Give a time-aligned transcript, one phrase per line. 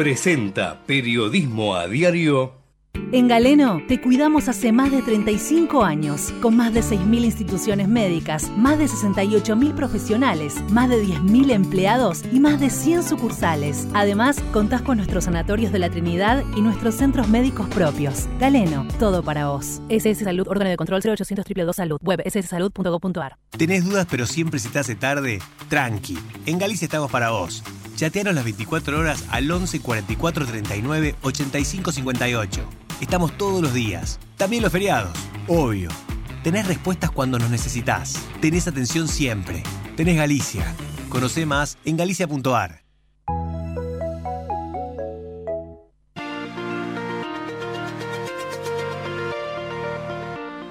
[0.00, 2.54] presenta Periodismo a Diario
[3.12, 8.48] En Galeno te cuidamos hace más de 35 años, con más de 6.000 instituciones médicas,
[8.56, 13.88] más de 68.000 profesionales, más de 10.000 empleados y más de 100 sucursales.
[13.92, 18.26] Además, contás con nuestros sanatorios de la Trinidad y nuestros centros médicos propios.
[18.38, 19.82] Galeno, todo para vos.
[19.90, 23.36] SS Salud, órgano de control 0800 222 Salud, web sssalud.gov.ar.
[23.50, 25.40] ¿Tenés dudas pero siempre se te hace tarde?
[25.68, 27.62] Tranqui, en Galicia estamos para vos.
[28.00, 32.60] Chateanos las 24 horas al 11 44 39 85 58.
[33.02, 35.12] Estamos todos los días, también los feriados,
[35.46, 35.90] obvio.
[36.42, 38.14] Tenés respuestas cuando nos necesitas.
[38.40, 39.62] Tenés atención siempre.
[39.98, 40.74] Tenés Galicia.
[41.10, 42.80] Conoce más en galicia.ar.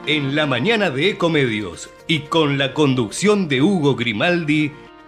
[0.08, 4.72] En la mañana de Ecomedios y con la conducción de Hugo Grimaldi,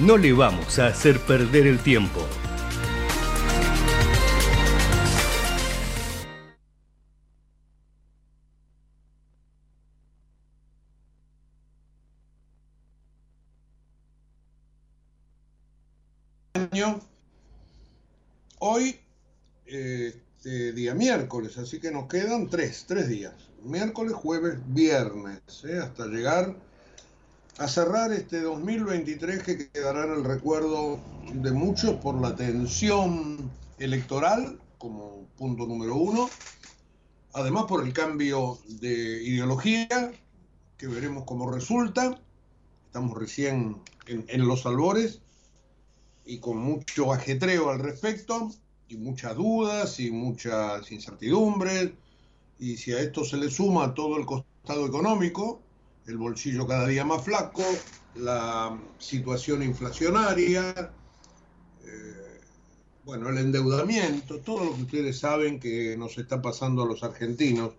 [0.00, 2.26] no le vamos a hacer perder el tiempo.
[18.62, 19.00] Hoy,
[19.66, 23.34] este, día miércoles, así que nos quedan tres, tres días.
[23.64, 25.78] Miércoles, jueves, viernes, ¿eh?
[25.78, 26.56] hasta llegar
[27.60, 30.98] a cerrar este 2023 que quedará en el recuerdo
[31.30, 36.30] de muchos por la tensión electoral como punto número uno,
[37.34, 40.10] además por el cambio de ideología
[40.78, 42.18] que veremos cómo resulta,
[42.86, 45.20] estamos recién en, los albores
[46.24, 48.50] y con mucho ajetreo al respecto
[48.88, 51.90] y muchas dudas y muchas incertidumbres
[52.58, 55.60] y si a esto se le suma todo el costado económico,
[56.10, 57.62] el bolsillo cada día más flaco,
[58.16, 60.92] la situación inflacionaria,
[61.84, 62.40] eh,
[63.04, 67.74] bueno, el endeudamiento, todo lo que ustedes saben que nos está pasando a los argentinos.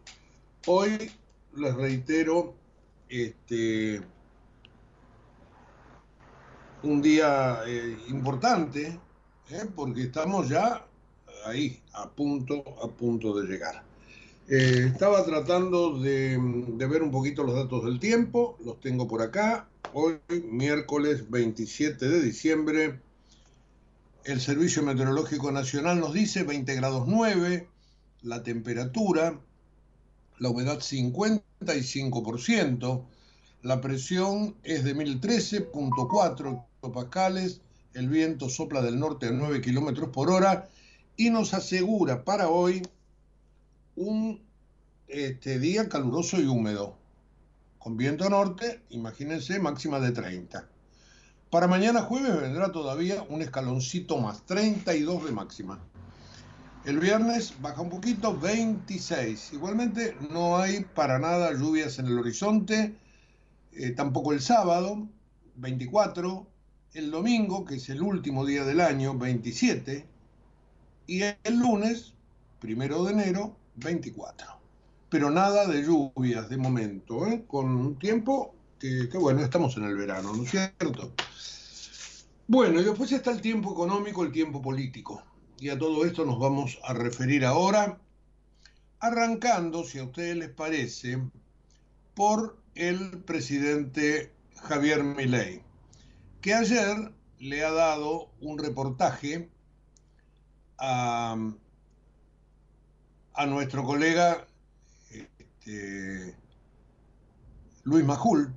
[0.65, 1.11] Hoy
[1.55, 2.55] les reitero,
[3.09, 4.01] este,
[6.83, 8.97] un día eh, importante,
[9.49, 10.85] eh, porque estamos ya
[11.45, 13.90] ahí, a punto, a punto de llegar.
[14.53, 16.37] Eh, estaba tratando de,
[16.75, 19.69] ver un poquito los datos del tiempo, los tengo por acá.
[19.93, 22.99] Hoy, miércoles 27 de diciembre,
[24.25, 27.69] el Servicio Meteorológico Nacional nos dice 20 grados 9,
[28.23, 29.39] la temperatura,
[30.37, 33.05] la humedad 55%,
[33.61, 37.61] la presión es de 1013.4 pascales,
[37.93, 40.67] el viento sopla del norte a 9 kilómetros por hora
[41.15, 42.81] y nos asegura para hoy
[43.95, 44.41] un
[45.07, 46.95] este, día caluroso y húmedo.
[47.79, 50.67] Con viento norte, imagínense, máxima de 30.
[51.49, 55.79] Para mañana jueves vendrá todavía un escaloncito más, 32 de máxima.
[56.85, 59.53] El viernes baja un poquito, 26.
[59.53, 62.95] Igualmente no hay para nada lluvias en el horizonte,
[63.73, 65.07] eh, tampoco el sábado,
[65.57, 66.47] 24.
[66.93, 70.05] El domingo, que es el último día del año, 27.
[71.07, 72.13] Y el lunes,
[72.59, 74.47] primero de enero, 24.
[75.09, 77.43] Pero nada de lluvias de momento, ¿eh?
[77.47, 81.13] con un tiempo que, que, bueno, estamos en el verano, ¿no es cierto?
[82.47, 85.23] Bueno, y después está el tiempo económico, el tiempo político.
[85.59, 87.99] Y a todo esto nos vamos a referir ahora,
[88.99, 91.21] arrancando, si a ustedes les parece,
[92.15, 95.61] por el presidente Javier Milei,
[96.41, 99.49] que ayer le ha dado un reportaje
[100.77, 101.35] a,
[103.33, 104.45] a nuestro colega
[105.09, 106.35] este,
[107.83, 108.53] Luis Majul,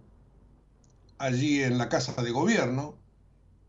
[1.18, 2.96] allí en la Casa de Gobierno,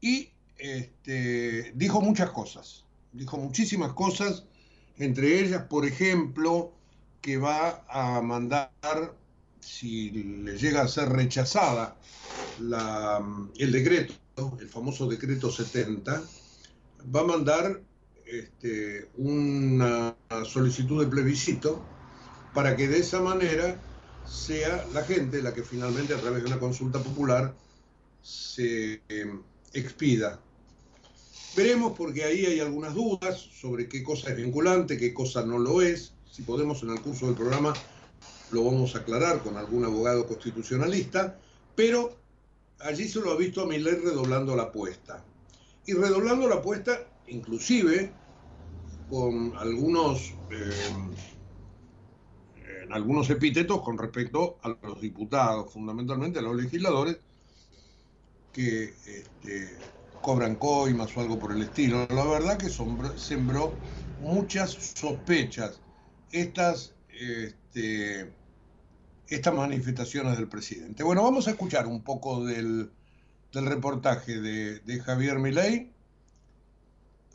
[0.01, 4.45] y este, dijo muchas cosas, dijo muchísimas cosas
[4.97, 6.71] Entre ellas, por ejemplo,
[7.21, 8.71] que va a mandar,
[9.59, 11.97] si le llega a ser rechazada
[12.59, 14.13] el decreto,
[14.59, 16.23] el famoso decreto 70,
[17.13, 17.81] va a mandar
[18.25, 21.83] este, una solicitud de plebiscito
[22.53, 23.79] para que de esa manera
[24.25, 27.53] sea la gente la que finalmente a través de una consulta popular
[28.21, 29.41] se em,
[29.73, 30.39] expida.
[31.55, 35.81] Veremos porque ahí hay algunas dudas sobre qué cosa es vinculante, qué cosa no lo
[35.81, 36.13] es.
[36.29, 37.73] Si podemos en el curso del programa
[38.51, 41.39] lo vamos a aclarar con algún abogado constitucionalista,
[41.75, 42.17] pero
[42.79, 45.23] allí se lo ha visto a Miller redoblando la apuesta.
[45.85, 48.11] Y redoblando la apuesta, inclusive
[49.09, 51.13] con algunos, em,
[52.91, 57.17] algunos epítetos con respecto a los diputados, fundamentalmente a los legisladores,
[58.51, 59.77] que este,
[60.21, 62.07] cobran coimas o algo por el estilo.
[62.09, 63.73] La verdad que sembró
[64.21, 65.79] muchas sospechas
[66.31, 68.33] estas, este,
[69.27, 71.03] estas manifestaciones del presidente.
[71.03, 72.91] Bueno, vamos a escuchar un poco del,
[73.53, 75.91] reportaje de, Javier Milei,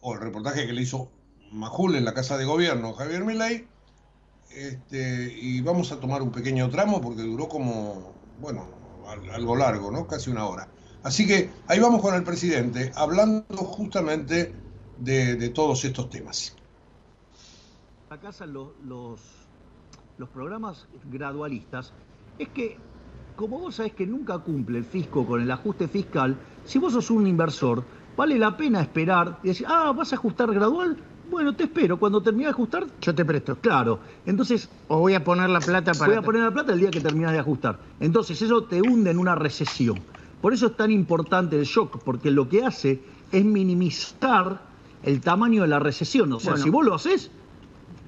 [0.00, 1.10] o el reportaje que le hizo
[1.52, 3.66] Majul en la Casa de Gobierno, Javier Milei,
[4.50, 8.66] este, y vamos a tomar un pequeño tramo porque duró como, bueno,
[9.32, 10.06] algo largo, ¿no?
[10.06, 10.68] Casi una hora.
[11.02, 14.52] Así que ahí vamos con el presidente, hablando justamente
[14.98, 16.56] de, todos estos temas.
[18.10, 19.20] La casa los, los,
[20.32, 21.92] programas gradualistas
[22.38, 22.76] es que,
[23.36, 27.10] como vos sabés que nunca cumple el fisco con el ajuste fiscal, si vos sos
[27.10, 27.84] un inversor,
[28.20, 30.94] vale la pena esperar y decir, ah, vas a ajustar gradual,
[31.30, 31.98] bueno, te espero.
[31.98, 33.56] Cuando termine de ajustar, yo te presto.
[33.56, 34.00] Claro.
[34.26, 34.68] Entonces.
[34.88, 36.12] O voy a poner la plata para.
[36.12, 37.78] Voy a poner la plata el día que terminas de ajustar.
[37.98, 40.00] Entonces, eso te hunde en una recesión.
[40.42, 43.00] Por eso es tan importante el shock, porque lo que hace
[43.32, 44.60] es minimizar
[45.02, 46.30] el tamaño de la recesión.
[46.34, 47.30] O sea, si vos lo haces,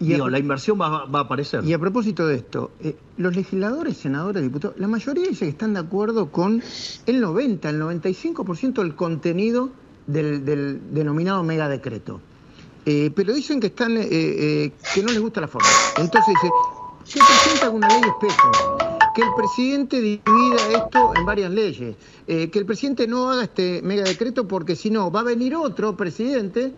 [0.00, 1.65] la inversión va, a aparecer.
[1.65, 5.73] Y a propósito de esto, eh, los legisladores, senadores, diputados, la mayoría dice que están
[5.73, 6.62] de acuerdo con
[7.06, 9.70] el 90, el 95% del contenido
[10.07, 12.21] del, denominado megadecreto.
[12.85, 15.69] Eh, pero dicen que están eh, que no les gusta la forma.
[15.99, 16.53] Entonces dice,
[17.05, 18.51] se presenta una ley espejo
[19.15, 21.97] que el presidente divida esto en varias leyes,
[22.27, 25.55] eh, que el presidente no haga este mega decreto porque si no va a venir
[25.55, 26.73] otro presidente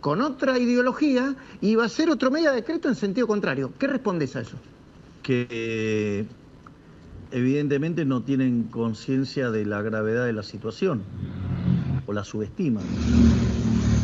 [0.00, 3.72] con otra ideología y va a hacer otro mega decreto en sentido contrario.
[3.78, 4.56] ¿Qué respondes a eso?
[5.22, 6.26] Que eh,
[7.30, 11.02] evidentemente no tienen conciencia de la gravedad de la situación
[12.06, 12.96] o la subestiman.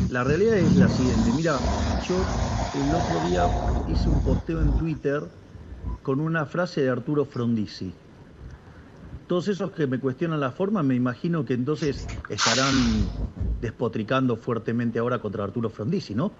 [0.08, 2.34] La realidad es la siguiente, mira, yo
[2.72, 3.52] el otro día
[3.86, 5.30] hice un posteo en Twitter
[6.02, 7.94] con una frase de Arturo Frondizi.
[9.26, 13.12] Todos esos que me cuestionan la forma, me imagino que entonces estarán
[13.60, 16.32] despotricando fuertemente ahora contra Arturo Frondizi, ¿no?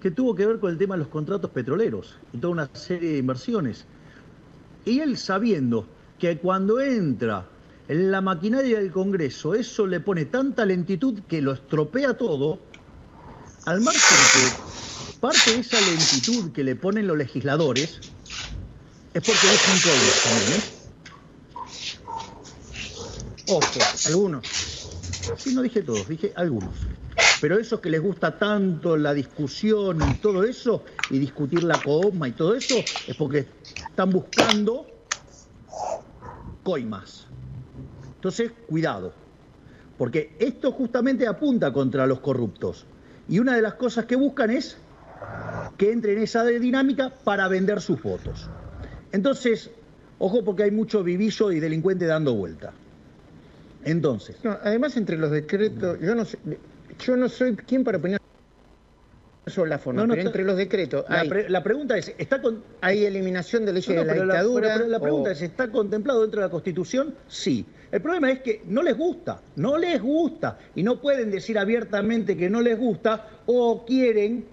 [0.00, 3.12] Que tuvo que ver con el tema de los contratos petroleros y toda una serie
[3.12, 3.88] de inversiones.
[4.84, 7.59] Y él sabiendo que cuando entra
[7.90, 12.60] en la maquinaria del Congreso, eso le pone tanta lentitud que lo estropea todo,
[13.64, 14.00] al margen
[14.32, 17.98] que parte de esa lentitud que le ponen los legisladores,
[19.12, 19.80] es porque es un
[20.22, 20.80] también, ¿eh?
[23.48, 24.46] Ojo, algunos.
[25.36, 26.76] Sí, no dije todos, dije algunos.
[27.40, 32.28] Pero esos que les gusta tanto la discusión y todo eso, y discutir la coma
[32.28, 32.76] y todo eso,
[33.08, 33.48] es porque
[33.90, 34.86] están buscando
[36.62, 37.29] coimas.
[38.20, 39.14] Entonces, cuidado.
[39.96, 42.84] Porque esto justamente apunta contra los corruptos.
[43.30, 44.76] Y una de las cosas que buscan es
[45.78, 48.50] que entre en esa dinámica para vender sus votos.
[49.10, 49.70] Entonces,
[50.18, 52.74] ojo porque hay mucho vivillo y delincuente dando vuelta.
[53.84, 54.36] Entonces.
[54.44, 56.38] además, entre los decretos, yo no, sé,
[56.98, 58.20] yo no soy quien para opinar
[59.46, 61.06] sobre la forma, pero entre los decretos.
[61.48, 62.62] La, pregunta es: ¿está con...
[62.82, 64.76] ¿hay eliminación de leyes de la dictadura?
[64.76, 67.14] La, la pregunta es: ¿está contemplado dentro de la Constitución?
[67.26, 67.64] Sí.
[67.92, 72.36] El problema es que no les gusta, no les gusta, y no pueden decir abiertamente
[72.36, 74.44] que no les gusta o quieren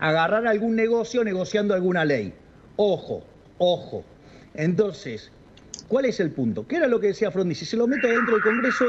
[0.00, 2.34] agarrar algún negocio negociando alguna ley.
[2.76, 3.22] Ojo,
[3.58, 4.04] ojo.
[4.54, 5.30] Entonces,
[5.88, 6.66] ¿cuál es el punto?
[6.66, 7.54] ¿Qué era lo que decía Frondi?
[7.54, 8.86] Si se lo meto dentro del Congreso,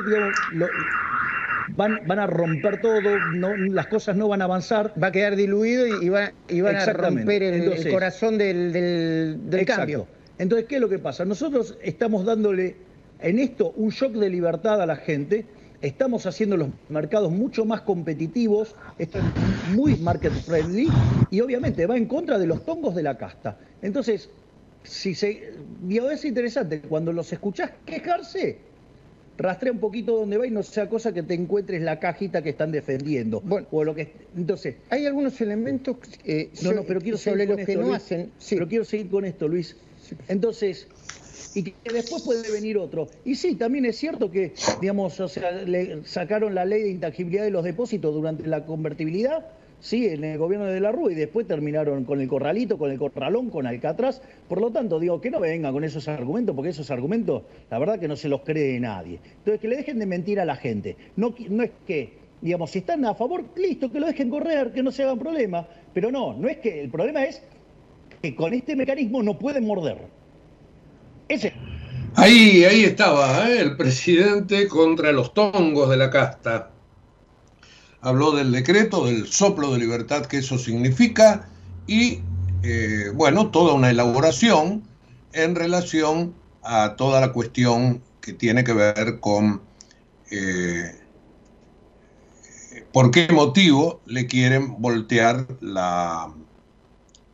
[1.75, 2.99] van, a romper todo,
[3.69, 4.91] las cosas no van a avanzar.
[5.01, 10.07] Va a quedar diluido y, va, van a romper el, corazón del, del, cambio.
[10.37, 11.25] Entonces, ¿qué es lo que pasa?
[11.25, 12.75] Nosotros estamos dándole
[13.19, 15.45] en esto un shock de libertad a la gente
[15.81, 20.87] estamos haciendo los mercados mucho más competitivos, esto es muy market friendly
[21.29, 23.59] y obviamente va en contra de los tongos de la casta.
[23.81, 24.29] Entonces,
[24.83, 25.53] si se,
[25.89, 28.57] es interesante, cuando los escuchás quejarse,
[29.37, 32.49] rastrea un poquito dónde va y no sea cosa que te encuentres la cajita que
[32.49, 33.41] están defendiendo.
[33.41, 37.59] Bueno, o lo que entonces hay algunos elementos eh, no, no, pero quiero seguir con
[37.59, 37.97] esto, no
[38.49, 39.75] Pero quiero seguir con esto, Luis.
[40.27, 40.87] Entonces,
[41.55, 43.07] y que después puede venir otro.
[43.23, 47.43] Y sí, también es cierto que, digamos, o sea, le sacaron la ley de intangibilidad
[47.43, 49.45] de los depósitos durante la convertibilidad,
[49.79, 52.99] sí, en el gobierno de la Rúa y después terminaron con el corralito, con el
[52.99, 54.21] corralón, con Alcatraz.
[54.49, 57.99] Por lo tanto, digo, que no vengan con esos argumentos, porque esos argumentos, la verdad
[57.99, 59.19] que no se los cree nadie.
[59.37, 60.97] Entonces, que le dejen de mentir a la gente.
[61.15, 64.83] No, no es que, digamos, si están a favor, listo, que lo dejen correr, que
[64.83, 65.67] no se hagan problema.
[65.93, 67.41] Pero no, no es que, el problema es
[68.21, 70.07] que con este mecanismo no pueden morder.
[71.27, 71.53] Ese.
[72.15, 73.59] Ahí, ahí estaba, ¿eh?
[73.59, 76.71] el presidente contra los tongos de la casta.
[78.01, 81.49] Habló del decreto, del soplo de libertad que eso significa
[81.87, 82.21] y,
[82.63, 84.83] eh, bueno, toda una elaboración
[85.33, 89.61] en relación a toda la cuestión que tiene que ver con
[90.31, 91.01] eh,
[92.93, 96.31] por qué motivo le quieren voltear la,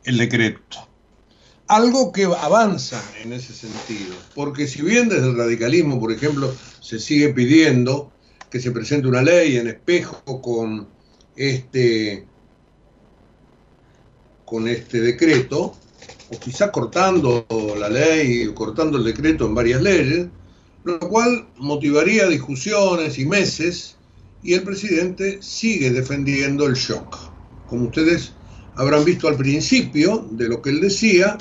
[0.04, 0.92] el decreto
[1.72, 6.98] algo que avanza en ese sentido, porque si bien desde el radicalismo, por ejemplo, se
[6.98, 8.12] sigue pidiendo
[8.50, 10.86] que se presente una ley en espejo con
[11.34, 12.26] este
[14.44, 15.74] con este decreto,
[16.30, 17.46] o quizás cortando
[17.78, 20.26] la ley, cortando el decreto en varias leyes,
[20.84, 23.96] lo cual motivaría discusiones y meses,
[24.42, 27.16] y el presidente sigue defendiendo el shock.
[27.66, 28.34] Como ustedes
[28.76, 31.38] habrán visto al principio de lo que él decía,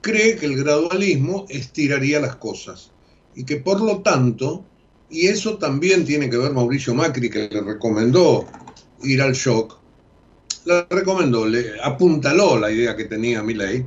[0.00, 2.90] cree que el gradualismo estiraría las cosas
[3.34, 4.64] y que por lo tanto,
[5.08, 8.46] y eso también tiene que ver Mauricio Macri, que le recomendó
[9.02, 9.78] ir al shock,
[10.64, 13.86] le recomendó, le apuntaló la idea que tenía Milei,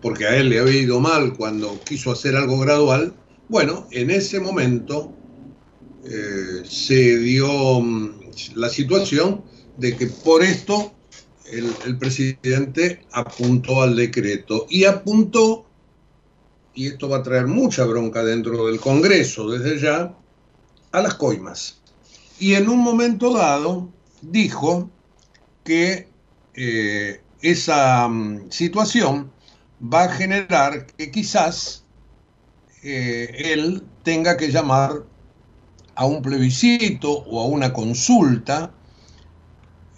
[0.00, 3.14] porque a él le había ido mal cuando quiso hacer algo gradual,
[3.48, 5.12] bueno, en ese momento
[6.04, 8.20] eh, se dio mm,
[8.54, 9.42] la situación
[9.76, 10.92] de que por esto
[11.50, 15.66] el, presidente apuntó al decreto y apuntó,
[16.74, 20.14] y esto va a traer mucha bronca dentro del Congreso desde ya,
[20.92, 21.80] a las coimas.
[22.38, 23.90] Y en un momento dado
[24.22, 24.90] dijo
[25.64, 26.08] que
[26.54, 29.30] eh, esa mm, situación
[29.82, 31.84] va a generar que quizás
[32.82, 35.04] eh, él tenga que llamar
[35.94, 38.72] a un plebiscito o a una consulta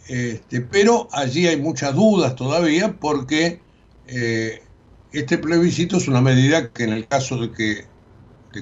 [0.08, 3.60] este, pero allí hay muchas dudas todavía porque
[4.06, 4.62] eh,
[5.12, 7.84] este plebiscito es una medida que en el caso de que,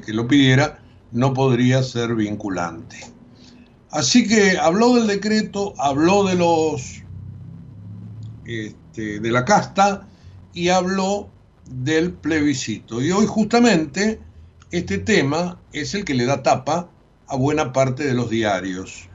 [0.04, 2.96] que lo pidiera no podría ser vinculante.
[3.90, 7.02] Así que habló del decreto, habló de los
[8.44, 10.08] este, de la casta
[10.52, 11.28] y habló
[11.70, 13.02] del plebiscito.
[13.02, 14.20] Y hoy justamente
[14.70, 16.90] este tema es el que le da tapa
[17.28, 19.08] a buena parte de los diarios.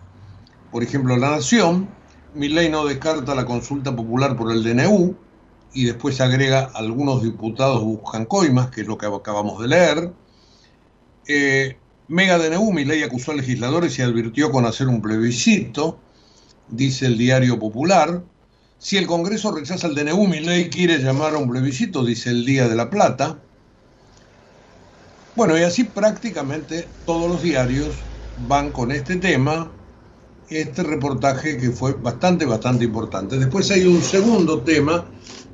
[0.71, 1.89] Por ejemplo, La Nación
[2.35, 5.15] ley no descarta la consulta popular por el DNU
[5.73, 10.13] y después agrega algunos diputados buscan coimas, que es lo que acabamos de leer.
[11.27, 15.97] Eh, Mega DNU, ley acusó a legisladores y advirtió con hacer un plebiscito,
[16.67, 18.21] dice el diario popular.
[18.79, 22.67] Si el Congreso rechaza el DNU, ley quiere llamar a un plebiscito, dice el Día
[22.67, 23.39] de la Plata.
[25.35, 27.95] Bueno, y así prácticamente todos los diarios
[28.47, 29.71] van con este tema
[30.51, 33.37] este reportaje que fue bastante, bastante importante.
[33.37, 35.05] Después hay un segundo tema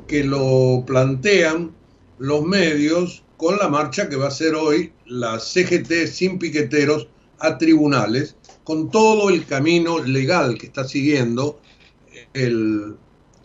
[0.07, 1.71] que lo plantean
[2.17, 7.07] los medios con la marcha que va a ser hoy la CGT sin piqueteros
[7.39, 11.59] a tribunales, con todo el camino legal que está siguiendo
[12.33, 12.95] el,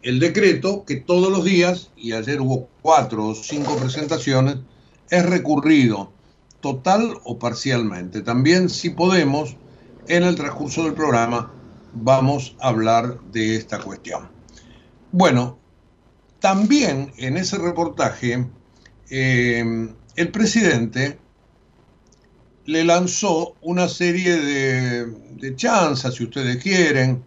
[0.03, 4.57] el decreto que todos los días, y ayer hubo cuatro o cinco presentaciones,
[5.11, 6.11] es recurrido
[6.63, 8.23] total o parcialmente.
[8.23, 9.57] También si podemos
[10.09, 11.53] en el transcurso del programa
[11.95, 14.29] vamos a hablar de esta cuestión.
[15.13, 15.59] Bueno,
[16.41, 18.47] también en ese reportaje
[19.11, 21.19] eh, el presidente
[22.65, 27.23] le lanzó una serie de, chanzas, si ustedes quieren,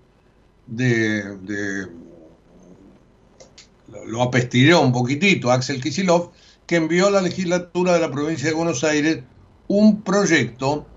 [0.65, 1.87] de, de
[4.07, 6.31] lo apestiró un poquitito Axel Kisilov,
[6.65, 9.19] que envió a la legislatura de la provincia de Buenos Aires
[9.67, 10.87] un proyecto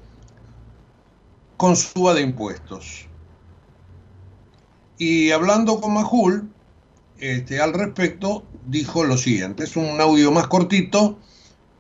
[1.59, 3.07] con suba de impuestos.
[4.97, 6.51] Y hablando con Majul
[7.19, 11.19] este, al respecto, dijo lo siguiente, es un audio más cortito,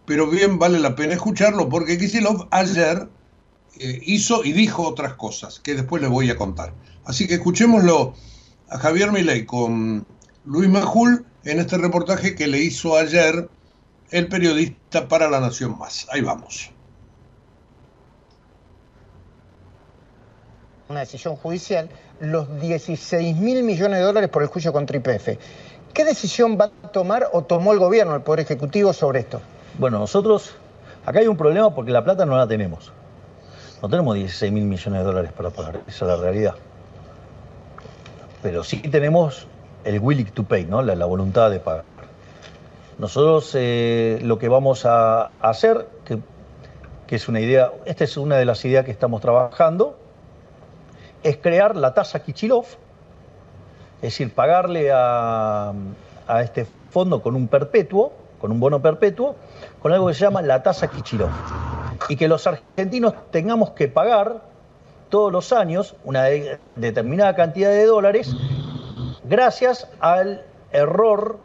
[0.04, 3.08] pero bien vale la pena escucharlo porque Kisilov ayer
[3.78, 6.75] eh, hizo y dijo otras cosas que después les voy a contar.
[7.04, 8.14] Así que escuchémoslo
[8.68, 10.04] a Javier Milei con
[10.44, 13.49] Luis Majul en este reportaje que le hizo ayer
[14.11, 16.08] el periodista para La Nación Más.
[16.11, 16.73] Ahí vamos.
[20.88, 21.88] Una decisión judicial,
[22.21, 25.38] los 16 mil millones de dólares por el juicio contra IPF.
[25.92, 29.40] ¿Qué decisión va a tomar o tomó el gobierno, el Poder Ejecutivo, sobre esto?
[29.78, 30.54] Bueno, nosotros,
[31.04, 32.92] acá hay un problema porque la plata no la tenemos.
[33.83, 36.54] No tenemos 16 mil millones de dólares para pagar, esa es la realidad.
[38.42, 39.47] Pero sí tenemos
[39.85, 40.83] el willing to pay, ¿no?
[40.83, 41.85] la, voluntad de pagar.
[42.99, 46.18] Nosotros eh, lo que vamos a hacer, que,
[47.07, 49.97] que es una idea, esta es una de las ideas que estamos trabajando,
[51.22, 52.64] es crear la tasa Kichilov,
[53.96, 55.72] es decir, pagarle a,
[56.26, 59.37] a este fondo con un perpetuo, con un bono perpetuo,
[59.80, 61.30] con algo que se llama la tasa Kichilov.
[62.08, 64.42] Y que los argentinos tengamos que pagar
[65.08, 66.26] todos los años una
[66.76, 68.34] determinada cantidad de dólares
[69.25, 71.38] gracias al error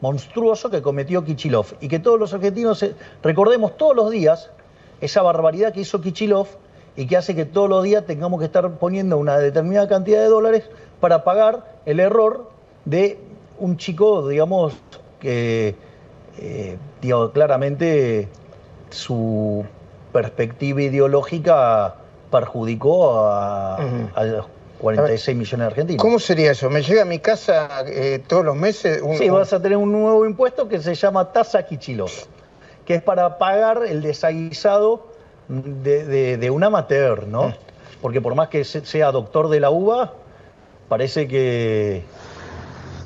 [0.00, 1.66] monstruoso que cometió Kichilov.
[1.80, 2.84] Y que todos los argentinos
[3.22, 4.50] recordemos todos los días
[5.00, 6.48] esa barbaridad que hizo Kichilov
[6.96, 10.28] y que hace que todos los días tengamos que estar poniendo una determinada cantidad de
[10.28, 10.64] dólares
[11.00, 12.50] para pagar el error
[12.84, 13.18] de
[13.58, 14.74] un chico, digamos,
[15.20, 15.74] que
[16.38, 16.78] eh,
[17.32, 18.28] claramente
[18.90, 19.64] su
[20.12, 21.96] perspectiva ideológica
[22.30, 23.78] perjudicó a,
[24.24, 24.46] los
[24.80, 26.02] 46 millones de argentinos.
[26.02, 26.68] ¿Cómo sería eso?
[26.70, 29.02] ¿Me llega a mi casa eh, todos los meses?
[29.18, 32.10] sí, vas a tener un nuevo impuesto que se llama tasa Kichilov,
[32.84, 35.13] que es para pagar el desaguisado
[35.48, 37.44] de, un amateur, ¿no?
[37.44, 37.56] Ah.
[38.00, 40.14] Porque por más que sea doctor de la uva,
[40.88, 42.02] parece que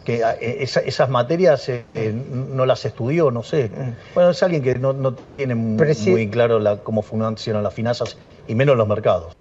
[0.09, 3.69] que eh, esas materias eh, eh, no las estudió, no sé.
[3.69, 4.15] Mm.
[4.15, 8.17] Bueno, es alguien que no, tiene muy claro cómo funcionan las finanzas
[8.47, 9.37] y menos los mercados.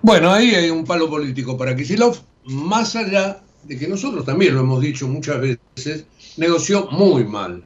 [0.00, 2.16] Bueno, ahí hay un palo político para Kisilov,
[2.46, 6.06] más allá de que nosotros también lo hemos dicho muchas veces,
[6.38, 7.62] negoció muy mal.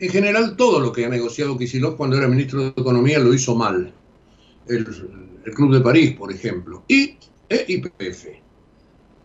[0.00, 3.54] En general, todo lo que ha negociado Kisilov cuando era ministro de Economía lo hizo
[3.54, 3.92] mal.
[4.66, 4.84] El,
[5.54, 7.16] Club de París, por ejemplo, y
[7.48, 8.26] e IPF.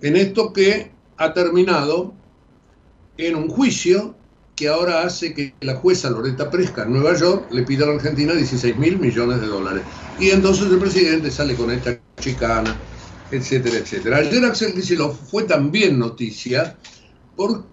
[0.01, 2.13] En esto que ha terminado
[3.17, 4.15] en un juicio
[4.55, 7.95] que ahora hace que la jueza Loretta Presca en Nueva York le pida a la
[7.95, 9.83] Argentina 16 mil millones de dólares.
[10.19, 12.75] Y entonces el presidente sale con esta chicana,
[13.29, 14.17] etcétera, etcétera.
[14.17, 16.77] Ayer Axel Kicillof fue también noticia
[17.35, 17.65] por,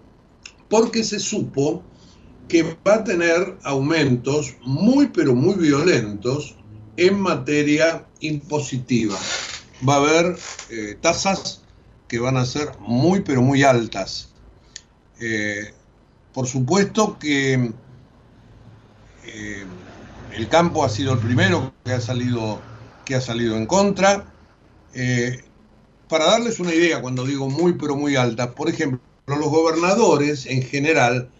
[0.67, 1.83] porque se supo
[2.51, 6.57] que va a tener aumentos muy, pero muy violentos
[6.97, 9.17] en materia impositiva.
[9.87, 10.35] Va a haber
[10.69, 11.61] eh, tasas
[12.09, 14.33] que van a ser muy, pero muy altas.
[15.21, 15.73] Eh,
[16.33, 17.71] por supuesto que
[19.27, 19.63] eh,
[20.33, 22.59] el campo ha sido el primero que ha salido,
[23.05, 24.25] que ha salido en contra.
[26.09, 30.63] Para darles una idea, cuando digo muy, pero muy altas, por ejemplo, los gobernadores en
[30.63, 31.31] general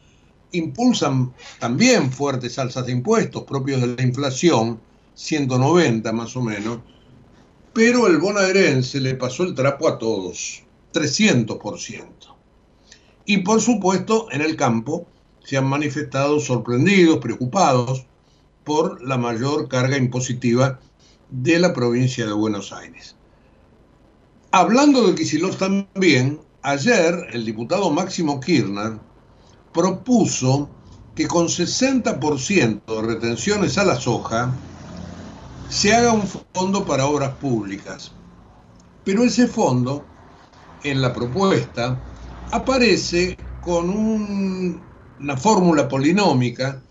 [0.51, 4.79] impulsan también fuertes alzas de impuestos propios de la inflación,
[5.13, 6.79] 190 más o menos,
[7.73, 12.05] pero el bonaerense le pasó el trapo a todos, 300%.
[13.25, 15.07] Y por supuesto, en el campo
[15.43, 18.05] se han manifestado sorprendidos, preocupados
[18.63, 20.79] por la mayor carga impositiva
[21.29, 23.15] de la provincia de Buenos Aires.
[24.51, 28.99] Hablando de Kicillof también, ayer el diputado Máximo Kirchner
[29.73, 30.69] propuso
[31.15, 34.51] que con 60% de retenciones a la soja,
[35.69, 38.11] se haga un fondo para obras públicas.
[39.03, 40.05] Pero ese fondo,
[40.83, 41.97] en la propuesta,
[42.51, 46.81] aparece con una fórmula polinómica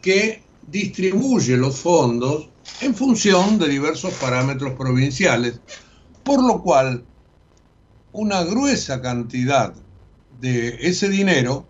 [0.00, 2.48] que distribuye los fondos
[2.80, 5.60] en función de diversos parámetros provinciales,
[6.24, 7.04] por lo cual
[8.12, 9.74] una gruesa cantidad
[10.40, 11.66] de ese dinero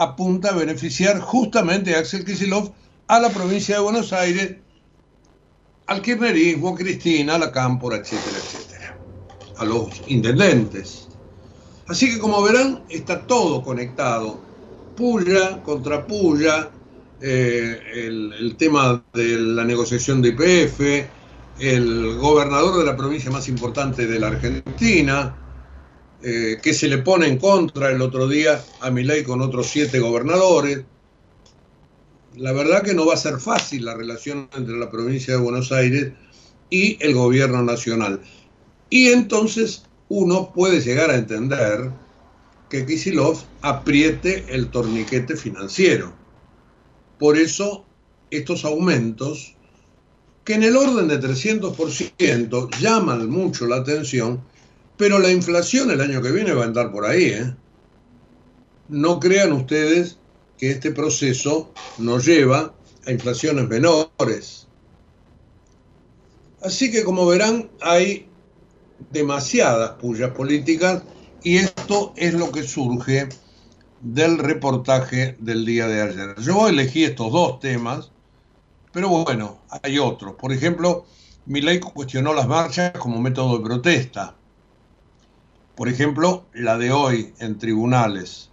[0.00, 2.70] apunta a beneficiar justamente a Axel Kicillof
[3.06, 4.56] a la provincia de Buenos Aires
[5.88, 8.98] al kirchnerismo, a Cristina, a la Cámpora, etcétera, etcétera,
[9.58, 11.08] a los intendentes.
[11.86, 14.40] Así que como verán, está todo conectado.
[14.96, 16.70] Puya contra Puya,
[17.20, 20.80] eh, el, tema de la negociación de IPF,
[21.58, 25.36] el gobernador de la provincia más importante de la Argentina,
[26.22, 29.98] eh, que se le pone en contra el otro día a Milei con otros siete
[29.98, 30.84] gobernadores
[32.36, 35.72] la verdad que no va a ser fácil la relación entre la provincia de Buenos
[35.72, 36.12] Aires
[36.70, 38.20] y el gobierno nacional.
[38.88, 41.90] Y entonces uno puede llegar a entender
[42.68, 46.12] que Kisilov apriete el torniquete financiero.
[47.18, 47.84] Por eso
[48.30, 49.56] estos aumentos,
[50.44, 54.40] que en el orden de 300% llaman mucho la atención,
[55.00, 57.24] pero la inflación el año que viene va a andar por ahí.
[57.24, 57.54] ¿eh?
[58.90, 60.18] No crean ustedes
[60.58, 62.74] que este proceso nos lleva
[63.06, 64.68] a inflaciones menores.
[66.62, 68.28] Así que como verán hay
[69.10, 71.02] demasiadas pullas políticas
[71.42, 73.30] y esto es lo que surge
[74.02, 76.34] del reportaje del día de ayer.
[76.42, 78.10] Yo elegí estos dos temas,
[78.92, 80.34] pero bueno, hay otros.
[80.34, 81.06] Por ejemplo,
[81.46, 84.36] Milei cuestionó las marchas como método de protesta.
[85.76, 88.50] Por ejemplo, la de hoy en tribunales.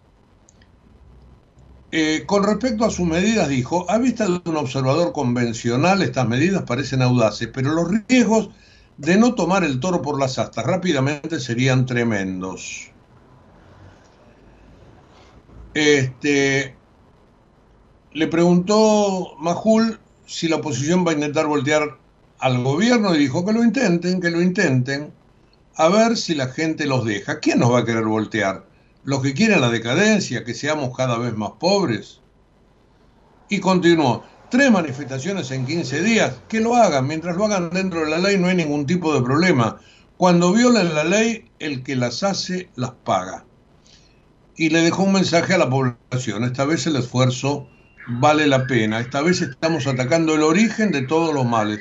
[1.91, 6.63] Eh, con respecto a sus medidas, dijo, a vista de un observador convencional, estas medidas
[6.63, 8.49] parecen audaces, pero los riesgos
[8.97, 12.91] de no tomar el toro por las astas rápidamente serían tremendos.
[15.73, 16.75] Este,
[18.13, 21.99] le preguntó Majul si la oposición va a intentar voltear
[22.39, 25.13] al gobierno y dijo que lo intenten, que lo intenten,
[25.77, 27.39] a ver si la gente los deja.
[27.39, 28.67] ¿Quién nos va a querer voltear?
[29.03, 32.19] ¿Los que quieren la decadencia, que seamos cada vez más pobres?
[33.49, 38.09] Y continuó, tres manifestaciones en 15 días, que lo hagan, mientras lo hagan dentro de
[38.09, 39.77] la ley no hay ningún tipo de problema.
[40.17, 43.45] Cuando violen la ley, el que las hace las paga
[44.57, 46.43] y le dejó un mensaje a la población.
[46.43, 47.69] Esta vez el esfuerzo
[48.07, 48.99] vale la pena.
[48.99, 51.79] Esta vez estamos atacando el origen de todos los males.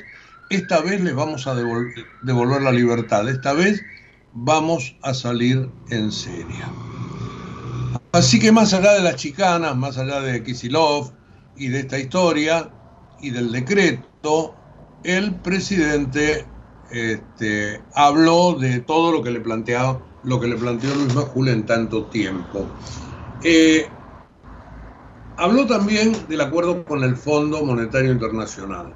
[0.49, 3.27] Esta vez les vamos a devolver, la libertad.
[3.27, 3.83] Esta vez
[4.33, 6.65] vamos a salir en serio.
[8.11, 11.11] Así que más allá de las chicanas, más allá de Kisilov
[11.57, 12.69] y de esta historia
[13.21, 14.55] y del decreto,
[15.03, 16.45] el presidente
[16.91, 21.65] este, habló de todo lo que le planteaba lo que le planteó Luis Majul en
[21.65, 22.65] tanto tiempo.
[23.43, 23.87] Eh,
[25.37, 28.93] habló también del acuerdo con el Fondo Monetario Internacional.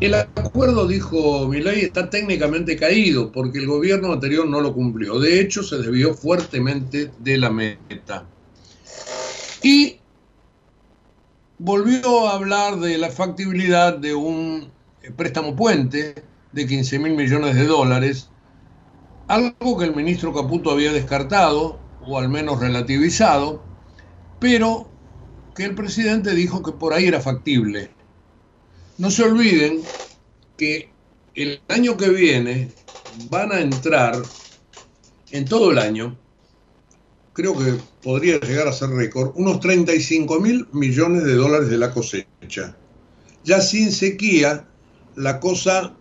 [0.00, 5.18] El acuerdo, dijo Milei, está técnicamente caído porque el gobierno anterior no lo cumplió.
[5.18, 8.26] De hecho, se desvió fuertemente de la meta.
[9.62, 9.98] Y
[11.58, 14.70] volvió a hablar de la factibilidad de un
[15.16, 16.14] préstamo puente
[16.52, 18.30] de 15 mil millones de dólares
[19.28, 23.62] algo que el ministro Caputo había descartado, o al menos relativizado,
[24.40, 24.88] pero
[25.54, 27.90] que el presidente dijo que por ahí era factible.
[28.98, 29.80] No se olviden
[30.56, 30.90] que
[31.34, 32.70] el año que viene
[33.30, 34.20] van a entrar
[35.30, 36.18] en todo el año,
[37.32, 41.92] creo que podría llegar a ser récord, unos 35 mil millones de dólares de la
[41.92, 42.76] cosecha.
[43.44, 44.68] Ya sin sequía,
[45.14, 45.94] la cosa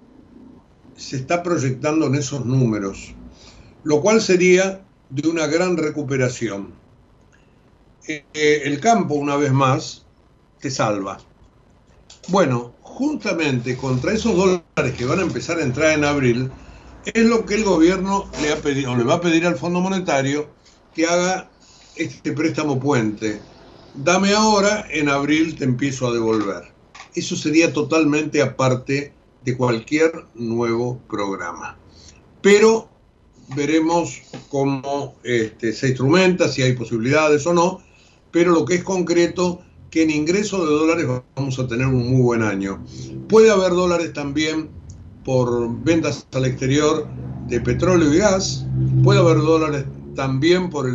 [0.96, 3.14] se está proyectando en esos números
[3.88, 6.74] lo cual sería de una gran recuperación.
[8.06, 10.06] Eh, eh, el campo, una vez más,
[10.60, 11.20] te salva.
[12.28, 16.50] Bueno, justamente contra esos dólares que van a empezar a entrar en abril,
[17.06, 20.48] es lo que el gobierno le, ha pedido, le va a pedir al Fondo Monetario
[20.96, 21.48] que haga
[21.96, 23.40] este préstamo puente.
[23.94, 26.74] Dame ahora, en abril te empiezo a devolver.
[27.14, 29.14] Eso sería totalmente aparte
[29.46, 31.78] de cualquier nuevo programa.
[32.42, 32.90] Pero
[33.56, 37.80] veremos cómo este, se instrumenta, si hay posibilidades o no,
[38.32, 42.22] pero lo que es concreto, que en ingreso de dólares vamos a tener un muy
[42.22, 42.84] buen año.
[43.30, 44.70] Puede haber dólares también
[45.24, 47.08] por ventas al exterior
[47.48, 48.66] de petróleo y gas,
[49.04, 50.90] puede haber dólares también por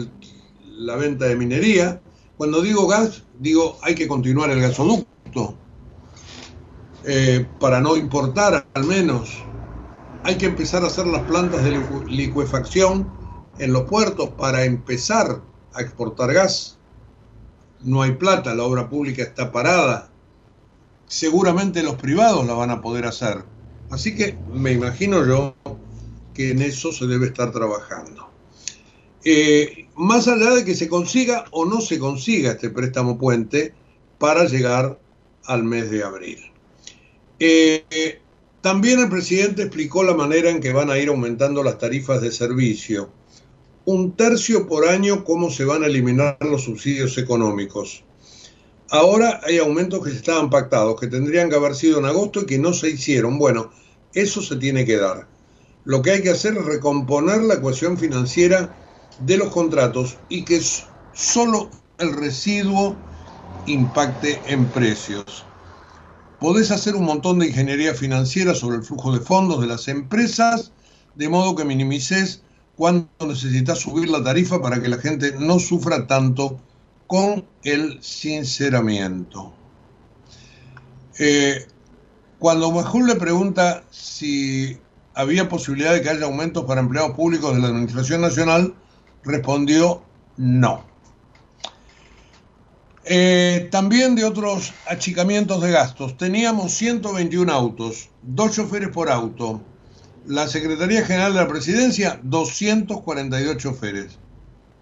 [0.76, 2.00] la venta de minería.
[2.36, 5.54] Cuando digo gas, digo hay que continuar el gasoducto
[7.04, 9.42] eh, para no importar al menos
[10.24, 13.10] hay que empezar a hacer las plantas de licuefacción
[13.58, 15.42] en los puertos para empezar
[15.74, 16.78] a exportar gas.
[17.84, 20.10] No hay plata, la obra pública está parada.
[21.06, 23.44] Seguramente los privados la van a poder hacer.
[23.90, 25.54] Así que me imagino yo
[26.34, 28.30] que en eso se debe estar trabajando.
[29.24, 33.74] Eh, más allá de que se consiga o no se consiga este préstamo puente
[34.18, 34.98] para llegar
[35.44, 36.38] al mes de abril.
[37.38, 38.20] Eh,
[38.60, 42.30] también el presidente explicó la manera en que van a ir aumentando las tarifas de
[42.30, 43.10] servicio.
[43.84, 48.04] Un tercio por año cómo se van a eliminar los subsidios económicos.
[48.90, 52.58] Ahora hay aumentos que estaban pactados, que tendrían que haber sido en agosto y que
[52.58, 53.38] no se hicieron.
[53.38, 53.70] Bueno,
[54.12, 55.26] eso se tiene que dar.
[55.84, 58.76] Lo que hay que hacer es recomponer la ecuación financiera
[59.18, 60.60] de los contratos y que
[61.12, 62.96] solo el residuo
[63.66, 65.44] impacte en precios
[66.42, 70.72] podés hacer un montón de ingeniería financiera sobre el flujo de fondos de las empresas,
[71.14, 72.42] de modo que minimices
[72.76, 76.60] cuando necesitas subir la tarifa para que la gente no sufra tanto
[77.06, 79.52] con el sinceramiento.
[81.18, 81.66] Eh,
[82.38, 84.78] cuando Majul le pregunta si
[85.14, 88.74] había posibilidad de que haya aumentos para empleados públicos de la Administración Nacional,
[89.24, 90.02] respondió
[90.36, 90.84] no.
[93.04, 96.16] Eh, también de otros achicamientos de gastos.
[96.16, 99.60] Teníamos 121 autos, dos choferes por auto,
[100.26, 104.18] La Secretaría General de la Presidencia, 248 choferes.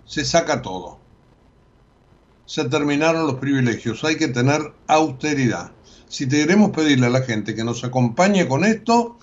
[0.04, 0.98] Se saca todo.
[2.44, 4.04] Se terminaron los privilegios.
[4.04, 5.72] Hay que tener austeridad.
[6.08, 9.18] Si queremos pedirle a la gente que nos acompañe con esto,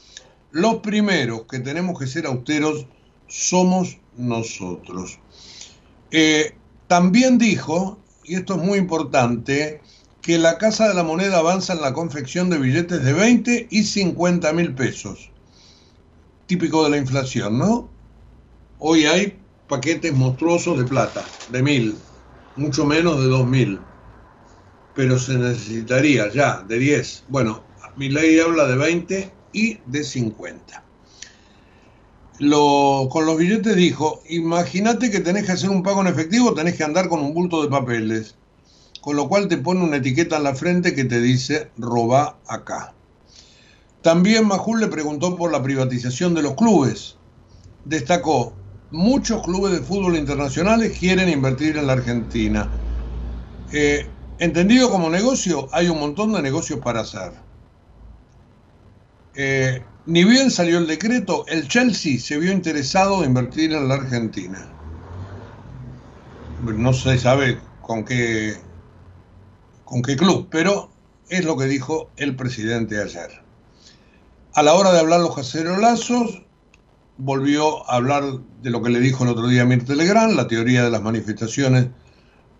[0.52, 2.88] los primeros que tenemos que ser austeros
[3.28, 5.20] somos nosotros.
[6.10, 6.56] Eh,
[6.88, 9.82] también dijo, y esto es muy importante,
[10.24, 13.84] que la Casa de la Moneda avanza en la confección de billetes de 20 y
[13.84, 15.32] 50 mil pesos.
[16.48, 17.90] Típico de la inflación, ¿no?
[18.80, 21.98] Hoy hay paquetes monstruosos de plata, de mil,
[22.56, 23.82] mucho menos de dos mil.
[24.96, 27.26] Pero se necesitaría ya de 10.
[27.28, 27.64] Bueno,
[27.98, 30.86] mi ley habla de 20 y de 50.
[32.40, 36.76] Lo, con los billetes dijo, imagínate que tenés que hacer un pago en efectivo, tenés
[36.76, 38.36] que andar con un bulto de papeles,
[39.02, 42.97] con lo cual te pone una etiqueta en la frente que te dice roba acá.
[44.08, 47.18] También Majul le preguntó por la privatización de los clubes.
[47.84, 48.54] Destacó,
[48.90, 52.70] muchos clubes de fútbol internacionales quieren invertir en la Argentina.
[53.74, 54.08] Eh,
[54.40, 57.34] entendido como negocio, hay un montón de negocios para hacer.
[59.36, 63.96] Eh, ni bien salió el decreto, el Chelsea se vio interesado en invertir en la
[63.96, 64.70] Argentina.
[66.64, 68.56] No se sabe con qué,
[69.84, 70.92] con qué club, pero
[71.28, 73.47] es lo que dijo el presidente ayer.
[74.58, 76.42] A la hora de hablar los cacerolazos,
[77.18, 78.24] volvió a hablar
[78.64, 81.90] de lo que le dijo el otro día Mir Telegrán, la teoría de las manifestaciones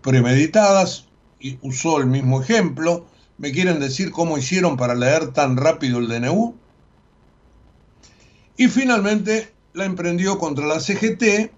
[0.00, 1.08] premeditadas,
[1.40, 3.08] y usó el mismo ejemplo.
[3.36, 6.54] ¿Me quieren decir cómo hicieron para leer tan rápido el DNU?
[8.56, 11.50] Y finalmente la emprendió contra la CGT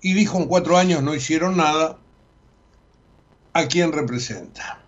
[0.00, 1.98] y dijo en cuatro años no hicieron nada.
[3.52, 4.80] ¿A quién representa?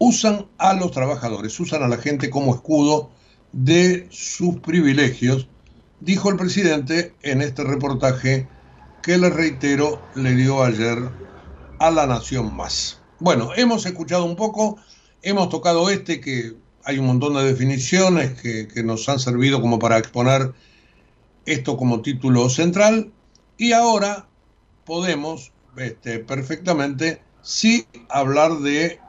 [0.00, 3.10] Usan a los trabajadores, usan a la gente como escudo
[3.52, 5.48] de sus privilegios,
[6.00, 8.46] dijo el presidente en este reportaje
[9.02, 10.98] que le reitero le dio ayer
[11.78, 13.00] a la Nación Más.
[13.20, 14.76] Bueno, hemos escuchado un poco,
[15.22, 19.98] hemos tocado este que hay un montón de definiciones que, nos han servido como para
[19.98, 20.54] exponer
[21.44, 23.12] esto como título central
[23.56, 24.28] y ahora
[24.84, 29.00] podemos este, perfectamente sí hablar de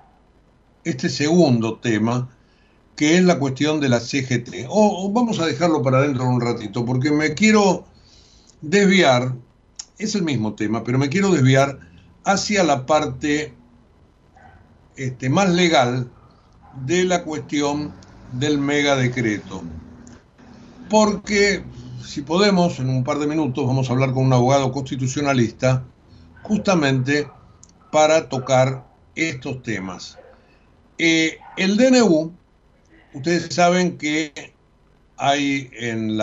[0.84, 2.30] este segundo tema
[3.00, 4.66] que es la cuestión de la CGT.
[4.68, 7.86] O, vamos a dejarlo para dentro un ratito porque me quiero
[8.62, 9.36] desviar,
[9.98, 11.80] es el mismo tema, pero me quiero desviar
[12.26, 13.54] hacia la parte
[14.98, 16.12] este, más legal
[16.86, 17.94] de la cuestión
[18.34, 19.64] del mega decreto.
[20.90, 21.64] Porque
[22.06, 25.86] si podemos, en un par de minutos vamos a hablar con un abogado constitucionalista
[26.42, 27.30] justamente
[27.94, 30.18] para tocar estos temas.
[31.00, 32.34] Eh, el DNU,
[33.14, 34.54] ustedes saben que
[35.18, 36.20] hay en,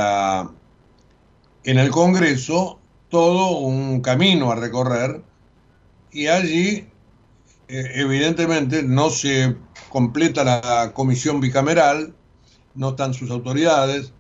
[1.65, 5.23] en el Congreso todo un camino a recorrer
[6.13, 6.87] y allí
[7.69, 9.57] eh, evidentemente no se
[9.89, 12.15] completa la comisión bicameral,
[12.75, 14.13] no están sus autoridades.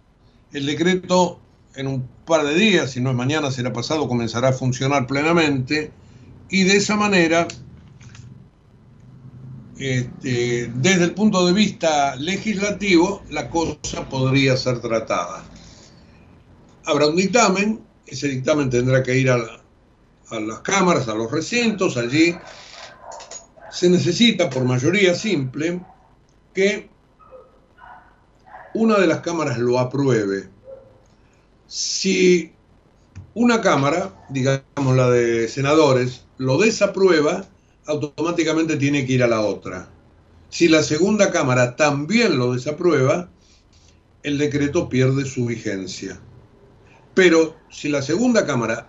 [0.52, 1.38] El decreto
[1.74, 5.92] en un par de días, si no es mañana, será pasado, comenzará a funcionar plenamente
[6.48, 7.46] y de esa manera,
[9.78, 15.44] este, desde el punto de vista legislativo, la cosa podría ser tratada.
[16.84, 19.36] Habrá un dictamen, ese dictamen tendrá que ir a,
[20.30, 22.34] a las cámaras, a los recintos, allí
[23.70, 25.80] se necesita por mayoría simple
[26.54, 26.88] que
[28.72, 30.48] una de las cámaras lo apruebe.
[31.66, 32.52] Si
[33.34, 37.44] una cámara, digamos la de senadores, lo desaprueba,
[37.86, 39.88] automáticamente tiene que ir a la otra.
[40.48, 43.28] Si la segunda cámara también lo desaprueba,
[44.22, 46.20] el decreto pierde su vigencia.
[47.14, 48.88] Pero si la segunda cámara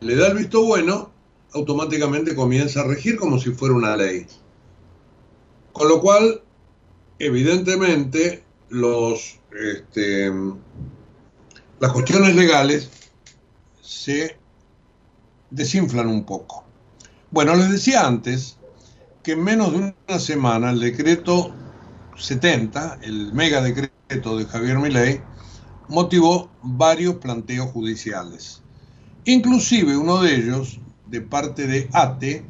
[0.00, 1.12] le da el visto bueno,
[1.54, 4.26] automáticamente comienza a regir como si fuera una ley.
[5.72, 6.42] Con lo cual,
[7.18, 10.30] evidentemente, los, este,
[11.80, 12.90] las cuestiones legales
[13.80, 14.36] se
[15.50, 16.64] desinflan un poco.
[17.32, 18.58] Bueno, les decía antes
[19.22, 21.50] que en menos de una semana el decreto
[22.14, 25.22] 70, el mega decreto de Javier Milei,
[25.88, 28.62] motivó varios planteos judiciales.
[29.24, 32.44] Inclusive uno de ellos de parte de ATE,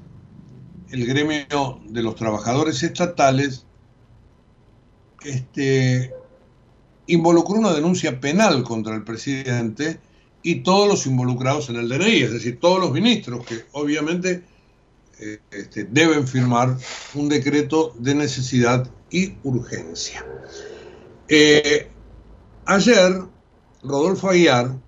[0.90, 3.64] el gremio de los trabajadores estatales,
[5.24, 6.12] este,
[7.06, 10.00] involucró una denuncia penal contra el presidente
[10.42, 14.50] y todos los involucrados en el DNI, es decir, todos los ministros que obviamente
[15.50, 16.76] este, deben firmar
[17.14, 20.24] un decreto de necesidad y urgencia.
[21.28, 21.88] Eh,
[22.64, 23.24] Ayer,
[23.82, 24.78] Rodolfo Aguiar,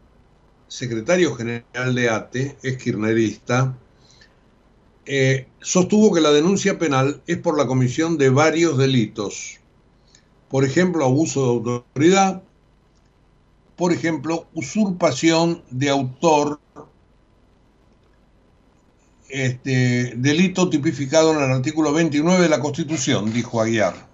[0.69, 3.77] secretario general de ATE, es kirnerista,
[5.07, 9.59] eh, sostuvo que la denuncia penal es por la comisión de varios delitos.
[10.49, 12.45] Por ejemplo, abuso de autoridad,
[13.75, 16.61] por ejemplo, usurpación de autor,
[19.35, 24.07] este, delito tipificado en el artículo 29 de la Constitución, dijo Aguiar,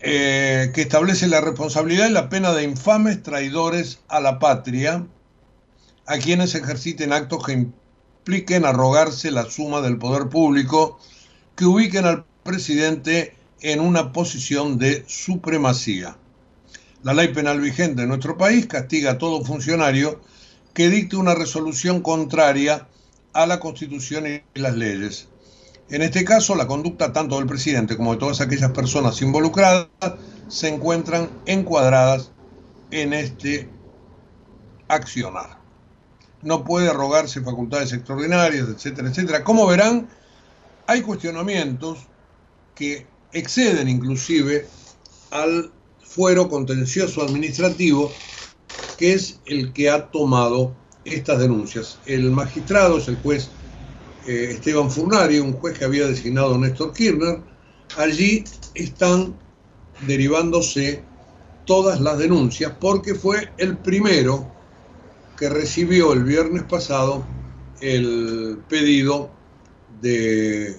[0.00, 5.06] eh, que establece la responsabilidad y la pena de infames traidores a la patria,
[6.04, 10.98] a quienes ejerciten actos que impliquen arrogarse la suma del poder público,
[11.56, 16.18] que ubiquen al presidente en una posición de supremacía.
[17.04, 20.20] La ley penal vigente en nuestro país castiga a todo funcionario
[20.74, 22.88] que dicte una resolución contraria
[23.32, 25.28] a la Constitución y las leyes.
[25.88, 29.88] En este caso, la conducta tanto del presidente como de todas aquellas personas involucradas
[30.48, 32.30] se encuentran encuadradas
[32.90, 33.68] en este
[34.88, 35.58] accionar.
[36.42, 39.44] No puede arrogarse facultades extraordinarias, etcétera, etcétera.
[39.44, 40.08] Como verán,
[40.86, 41.98] hay cuestionamientos
[42.74, 44.66] que exceden inclusive
[45.30, 45.70] al
[46.02, 48.12] fuero contencioso administrativo,
[49.00, 51.98] que es el que ha tomado estas denuncias.
[52.04, 53.48] El magistrado es el juez
[54.26, 57.40] eh, Esteban Furnari, un juez que había designado Néstor Kirchner.
[57.96, 59.34] Allí están
[60.06, 61.02] derivándose
[61.64, 64.52] todas las denuncias porque fue el primero
[65.38, 67.24] que recibió el viernes pasado
[67.80, 69.30] el pedido
[70.02, 70.76] de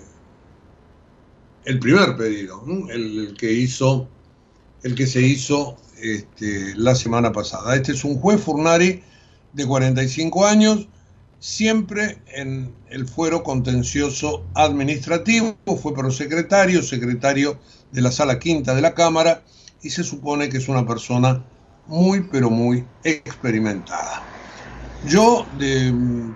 [1.66, 4.08] el primer pedido, el que hizo
[4.84, 7.76] el que se hizo este, la semana pasada.
[7.76, 9.04] Este es un juez Furnari
[9.54, 10.88] de 45 años,
[11.40, 17.60] siempre en el fuero contencioso administrativo, fue prosecretario, secretario
[17.92, 19.44] de la sala quinta de la Cámara
[19.82, 21.44] y se supone que es una persona
[21.88, 24.24] muy, pero muy experimentada.
[25.08, 25.46] Yo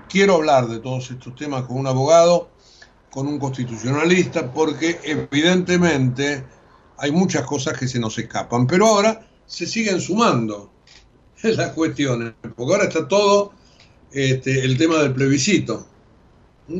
[0.10, 2.50] quiero hablar de todos estos temas con un abogado,
[3.12, 6.44] con un constitucionalista, porque evidentemente
[6.98, 10.72] hay muchas cosas que se nos escapan, pero ahora se siguen sumando
[11.44, 13.54] las cuestiones, porque ahora está todo
[14.12, 15.88] este, el tema del plebiscito.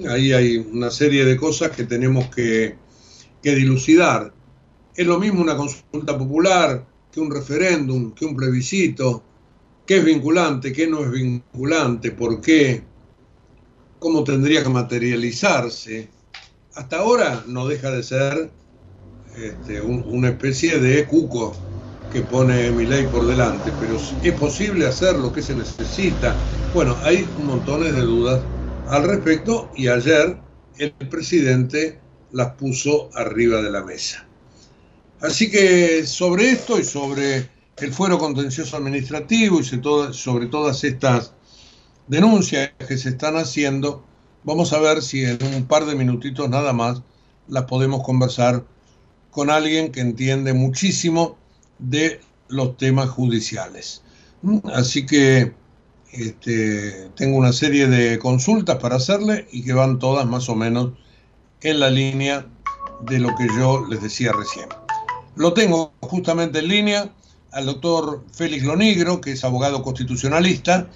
[0.10, 2.76] Ahí hay una serie de cosas que tenemos que,
[3.44, 4.34] que dilucidar.
[4.96, 9.24] Es lo mismo una consulta popular que un referéndum, que un plebiscito,
[9.86, 12.84] qué es vinculante, qué no es vinculante, por qué,
[14.00, 16.10] cómo tendría que materializarse.
[16.74, 18.50] Hasta ahora no deja de ser
[19.38, 21.56] este, una especie de cuco
[22.16, 26.34] que pone mi ley por delante, pero es posible hacer lo que se necesita.
[26.74, 28.42] Bueno, hay montones de dudas
[28.88, 30.38] al respecto y ayer
[30.78, 32.00] el presidente
[32.32, 34.26] las puso arriba de la mesa.
[35.20, 37.50] Así que sobre esto y sobre
[37.80, 39.66] el fuero contencioso administrativo y
[40.14, 41.34] sobre todas estas
[42.08, 44.06] denuncias que se están haciendo,
[44.46, 47.02] vamos a ver si en un par de minutitos nada más
[47.50, 48.64] las podemos conversar
[49.32, 51.44] con alguien que entiende muchísimo
[51.80, 54.04] de los temas judiciales.
[54.74, 55.54] Así que
[56.12, 60.92] este, tengo una serie de consultas para hacerle y que van todas más o menos
[61.62, 62.46] en la línea
[63.02, 64.70] de lo que yo les decía recién.
[65.36, 67.10] Lo tengo justamente en línea
[67.52, 70.88] al doctor Félix Lonigro, que es abogado constitucionalista,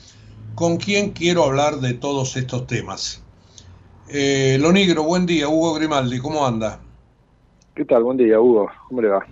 [0.56, 3.24] con quien quiero hablar de todos estos temas.
[4.10, 5.48] Eh, Lonigro, buen día.
[5.48, 6.80] Hugo Grimaldi, ¿cómo anda?
[7.76, 8.04] ¿Qué tal?
[8.04, 8.70] Buen día, Hugo.
[8.88, 9.26] ¿Cómo le va?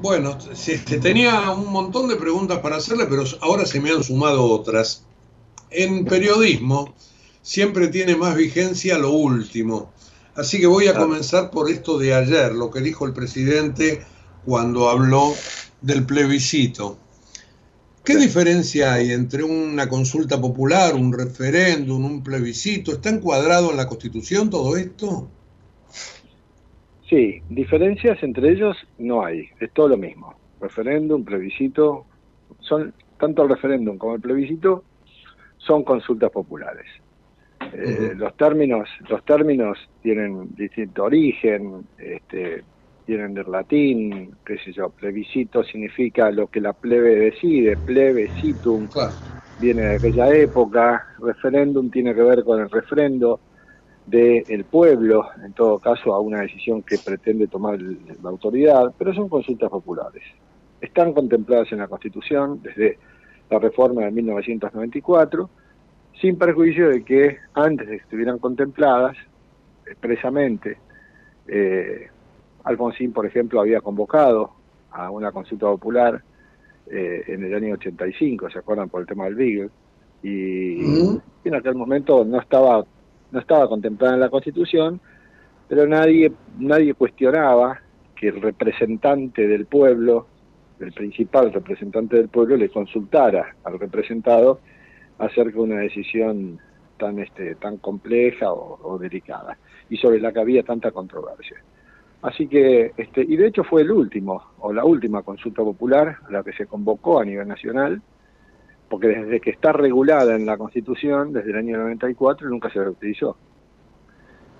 [0.00, 0.38] Bueno,
[1.02, 5.04] tenía un montón de preguntas para hacerle, pero ahora se me han sumado otras.
[5.70, 6.94] En periodismo
[7.42, 9.92] siempre tiene más vigencia lo último.
[10.36, 14.04] Así que voy a comenzar por esto de ayer, lo que dijo el presidente
[14.44, 15.34] cuando habló
[15.80, 16.96] del plebiscito.
[18.04, 22.92] ¿Qué diferencia hay entre una consulta popular, un referéndum, un plebiscito?
[22.92, 25.28] ¿Está encuadrado en la Constitución todo esto?
[27.08, 30.34] Sí, diferencias entre ellos no hay, es todo lo mismo.
[30.60, 32.06] Referéndum, plebiscito,
[32.60, 34.84] son tanto el referéndum como el plebiscito
[35.56, 36.86] son consultas populares.
[37.72, 42.64] Eh, los términos, los términos tienen distinto origen, este,
[43.06, 48.88] vienen del latín, qué sé yo, plebiscito significa lo que la plebe decide, plebiscitum
[49.58, 53.40] viene de aquella época, referéndum tiene que ver con el refrendo,
[54.10, 59.28] del pueblo, en todo caso, a una decisión que pretende tomar la autoridad, pero son
[59.28, 60.22] consultas populares.
[60.80, 62.98] Están contempladas en la Constitución desde
[63.50, 65.50] la reforma de 1994,
[66.20, 69.16] sin perjuicio de que antes de que estuvieran contempladas,
[69.86, 70.78] expresamente,
[71.46, 72.08] eh,
[72.64, 74.52] Alfonsín, por ejemplo, había convocado
[74.90, 76.22] a una consulta popular
[76.90, 78.88] eh, en el año 85, ¿se acuerdan?
[78.88, 79.70] Por el tema del Beagle.
[80.22, 80.80] Y,
[81.44, 82.84] en aquel momento no estaba,
[83.30, 85.00] no estaba contemplada en la Constitución,
[85.68, 87.80] pero nadie, nadie cuestionaba
[88.16, 90.26] que el representante del pueblo,
[90.80, 94.60] el principal representante del pueblo, le consultara al representado
[95.18, 96.58] acerca de una decisión
[96.98, 99.56] tan este tan compleja o, delicada
[99.88, 101.58] y sobre la que había tanta controversia.
[102.22, 106.32] Así que este y de hecho fue el último o la última consulta popular a
[106.32, 108.02] la que se convocó a nivel nacional,
[108.88, 113.36] porque desde que está regulada en la Constitución desde el año 94 nunca se utilizó.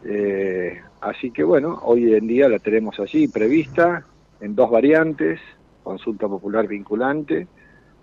[0.05, 4.05] Eh, así que bueno, hoy en día la tenemos allí prevista
[4.41, 5.41] en dos variantes,
[5.83, 7.47] consulta popular vinculante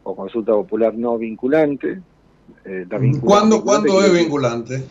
[0.04, 2.02] o consulta popular no vinculante,
[2.64, 2.86] eh,
[3.22, 3.64] ¿Cuándo,
[4.04, 4.84] es vinculante?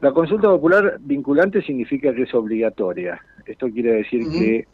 [0.00, 3.20] La consulta popular vinculante significa que es obligatoria.
[3.46, 4.66] Esto quiere decir que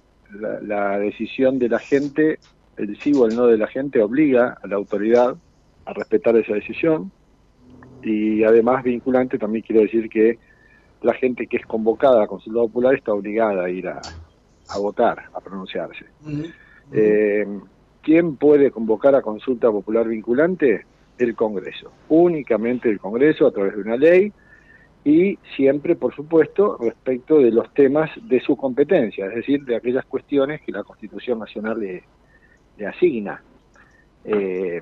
[0.63, 2.39] la, decisión de la gente,
[2.81, 5.37] el sí o el no de la gente, obliga a la autoridad
[5.85, 7.13] a respetar esa decisión.
[8.03, 10.39] Y además vinculante también quiere decir que
[11.03, 14.03] la gente que es convocada a consulta popular está obligada a ir a,
[14.79, 16.07] votar, a pronunciarse.
[16.93, 17.47] Eh,
[18.03, 20.87] ¿Quién puede convocar a consulta popular vinculante?
[21.19, 24.33] El Congreso, únicamente el Congreso a través de una ley
[25.05, 30.07] y siempre, por supuesto, respecto de los temas de su competencia, es decir, de aquellas
[30.07, 32.05] cuestiones que la Constitución Nacional le,
[32.87, 33.43] asigna.
[34.25, 34.81] Eh,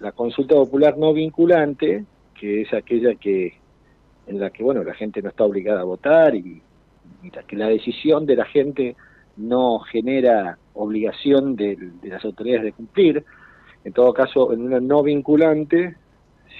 [0.00, 3.54] la consulta popular no vinculante, que es aquella que
[4.26, 6.60] en la que bueno la gente no está obligada a votar y,
[7.22, 8.96] y que la decisión de la gente
[9.36, 13.24] no genera obligación de, las autoridades de cumplir.
[13.84, 15.96] En todo caso, en una no vinculante,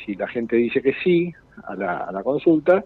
[0.04, 1.32] si la gente dice que sí
[1.64, 2.84] a la, consulta,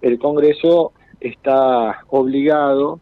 [0.00, 3.00] el Congreso está obligado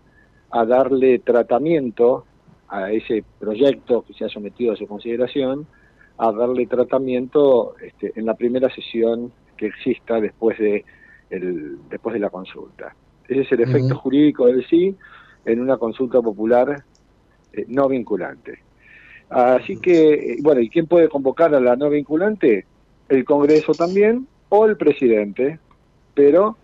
[0.50, 2.24] a darle tratamiento
[2.70, 5.66] a ese proyecto que se ha sometido a su consideración,
[6.18, 10.84] a darle tratamiento este, en la primera sesión que exista después de,
[11.30, 12.94] el, después de la consulta.
[13.28, 14.96] Ese es el efecto jurídico del sí
[15.44, 16.84] en una consulta popular
[17.52, 18.58] eh, no vinculante.
[19.28, 22.66] Así que, eh, bueno, ¿y quién puede convocar a la no vinculante?
[23.08, 25.58] El Congreso también o el presidente,
[26.14, 26.56] pero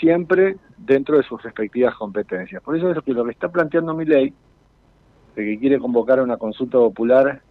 [0.00, 2.62] siempre dentro de sus respectivas competencias.
[2.62, 4.32] Por eso es que lo que está planteando mi ley,
[5.36, 7.42] de que quiere convocar a una consulta popular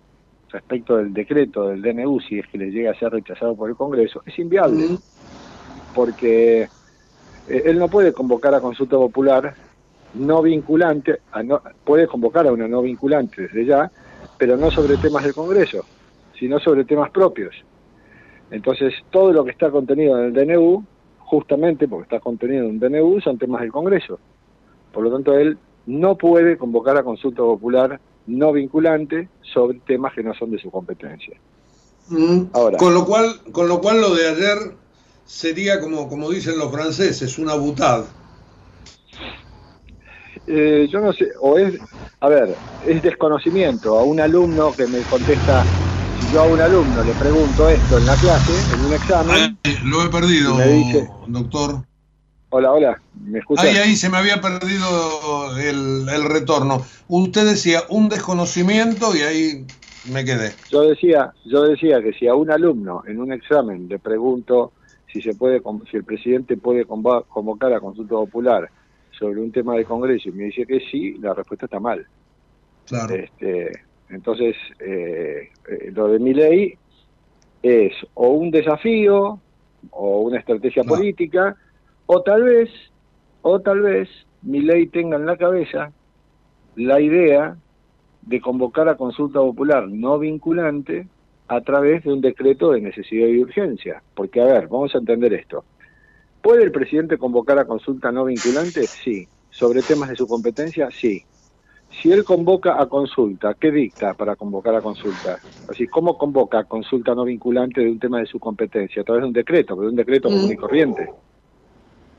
[0.50, 3.76] respecto del decreto del DNU, si es que le llega a ser rechazado por el
[3.76, 4.98] Congreso, es inviable,
[5.94, 6.64] porque
[7.48, 9.54] eh, él no puede convocar a consulta popular
[10.16, 11.20] no vinculante,
[11.84, 13.92] puede convocar a una no vinculante desde ya,
[14.38, 15.86] pero no sobre temas del Congreso,
[16.40, 17.54] sino sobre temas propios.
[18.50, 20.84] Entonces, todo lo que está contenido en el DNU,
[21.20, 24.20] justamente porque está contenido en un DNU, son temas del Congreso.
[24.94, 30.24] Por lo tanto, él no puede convocar a consulta popular no vinculante sobre temas que
[30.24, 31.38] no son de su competencia.
[32.10, 32.44] Mm.
[32.54, 34.58] Ahora, con lo cual, con lo cual lo de ayer
[35.26, 38.06] sería como, como dicen los franceses, una butad.
[40.48, 41.80] Eh, yo no sé, o es,
[42.20, 42.56] a ver,
[42.86, 43.98] es desconocimiento.
[43.98, 45.64] A un alumno que me contesta,
[46.20, 49.58] si yo a un alumno le pregunto esto en la clase, en un examen.
[49.86, 50.58] lo he perdido,
[51.28, 51.84] doctor.
[52.58, 53.64] Hola, hola, ¿me escucha?
[53.64, 56.86] Ahí, ahí se me había perdido el, el retorno.
[57.10, 59.66] Usted decía un desconocimiento y ahí
[60.10, 60.54] me quedé.
[60.70, 64.72] Yo decía, yo decía que si a un alumno en un examen le pregunto
[65.12, 68.70] si se puede, si el presidente puede convocar a consulta popular
[69.12, 72.08] sobre un tema de Congreso y me dice que sí, la respuesta está mal.
[72.86, 73.16] Claro.
[73.16, 73.70] Este,
[74.08, 76.74] entonces, eh, eh, lo de mi ley
[77.62, 79.42] es o un desafío
[79.92, 81.58] o una estrategia política,
[82.06, 82.70] o tal vez,
[83.42, 84.10] o tal vez
[84.42, 85.92] mi ley tenga en la cabeza
[86.76, 87.58] la idea
[88.22, 91.08] de convocar a consulta popular no vinculante
[91.48, 94.02] a través de un decreto de necesidad y urgencia.
[94.16, 95.64] Porque, a ver, vamos a entender esto.
[96.42, 98.84] ¿Puede el presidente convocar a consulta no vinculante?
[98.88, 99.28] Sí.
[99.50, 100.90] ¿Sobre temas de su competencia?
[100.92, 101.24] Sí.
[101.90, 105.40] Si él convoca a consulta, ¿qué dicta para convocar a consulta?
[105.70, 109.02] Así, ¿cómo convoca a consulta no vinculante de un tema de su competencia?
[109.02, 111.10] A través de un decreto, de un decreto común y corriente.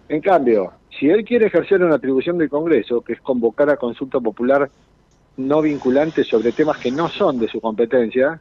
[0.08, 4.20] En cambio, si él quiere ejercer una atribución del Congreso, que es convocar a consulta
[4.20, 4.70] popular
[5.36, 8.40] no vinculante sobre temas que no son de su competencia,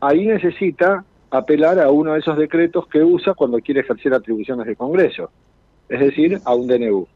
[0.00, 4.76] ahí necesita apelar a uno de esos decretos que usa cuando quiere ejercer atribuciones de
[4.76, 5.30] Congreso,
[5.88, 7.06] es decir, a un DNU.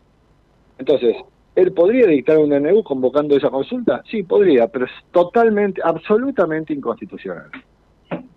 [0.79, 1.17] Entonces,
[1.55, 4.03] ¿él podría dictar un DNU convocando esa consulta?
[4.11, 7.51] Sí, podría, pero es totalmente, absolutamente inconstitucional.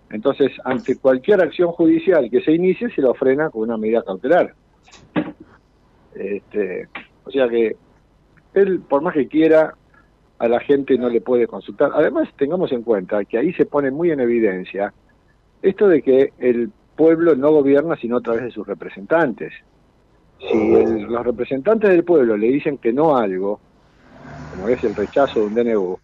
[0.10, 4.54] Entonces, ante cualquier acción judicial que se inicie, se lo frena con una medida cautelar.
[6.14, 6.88] Este,
[7.26, 7.76] o sea que
[8.54, 9.76] él, por más que quiera,
[10.40, 11.92] a la gente no le puede consultar.
[11.94, 14.94] Además, tengamos en cuenta que ahí se pone muy en evidencia
[15.62, 19.54] esto de que el pueblo no gobierna sino a través de sus representantes.
[20.40, 23.60] Si los representantes del pueblo le dicen que no algo,
[24.52, 26.00] como es el rechazo de un DNU,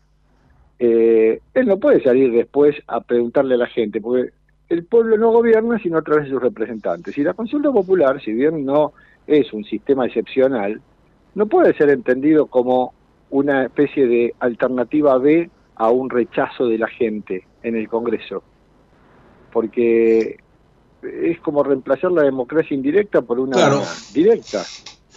[0.80, 4.32] eh, él no puede salir después a preguntarle a la gente, porque
[4.72, 7.18] el pueblo no gobierna sino a través de sus representantes.
[7.18, 8.94] Y la consulta popular, si bien no
[9.28, 10.82] es un sistema excepcional,
[11.36, 12.94] no puede ser entendido como
[13.30, 18.44] una especie de alternativa B a un rechazo de la gente en el Congreso.
[19.52, 20.38] Porque
[21.02, 23.58] es como reemplazar la democracia indirecta por una
[24.14, 24.64] directa.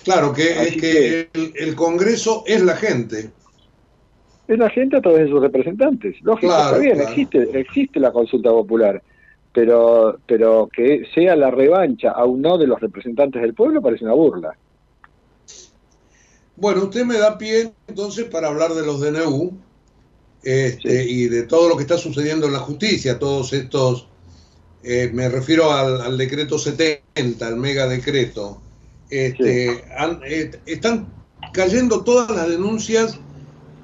[0.02, 3.30] Claro, que, es que, el, Congreso es la gente.
[4.48, 6.16] Es la gente a través de sus representantes.
[6.22, 9.02] Lógico, está bien, existe, existe la consulta popular,
[9.54, 14.14] pero, pero que sea la revancha a uno de los representantes del pueblo parece una
[14.14, 14.58] burla.
[16.56, 19.56] Bueno, usted me da pie entonces para hablar de los DNU
[20.42, 24.08] este, y de todo lo que está sucediendo en la justicia, todos estos,
[24.82, 28.60] eh, me refiero al, decreto 70, al mega decreto.
[29.08, 29.84] Este,
[30.26, 31.06] eh, están
[31.52, 33.20] cayendo todas las denuncias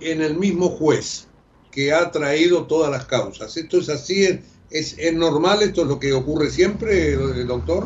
[0.01, 1.29] en el mismo juez
[1.71, 3.57] que ha traído todas las causas.
[3.57, 4.41] ¿Esto es así?
[4.71, 5.63] ¿Es, es normal?
[5.63, 7.15] ¿Esto es lo que ocurre siempre,
[7.45, 7.85] doctor?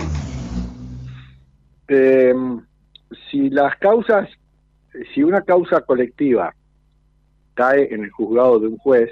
[1.89, 2.35] Eh,
[3.31, 4.29] si las causas
[5.15, 6.55] si una causa colectiva
[7.55, 9.11] cae en el juzgado de un juez,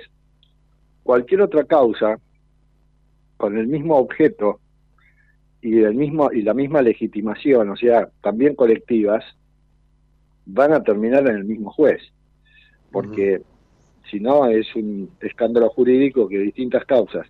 [1.02, 2.18] cualquier otra causa
[3.36, 4.60] con el mismo objeto
[5.60, 9.24] y el mismo y la misma legitimación, o sea, también colectivas,
[10.44, 12.00] van a terminar en el mismo juez,
[12.90, 13.42] porque
[14.10, 17.26] si no es un escándalo jurídico que distintas causas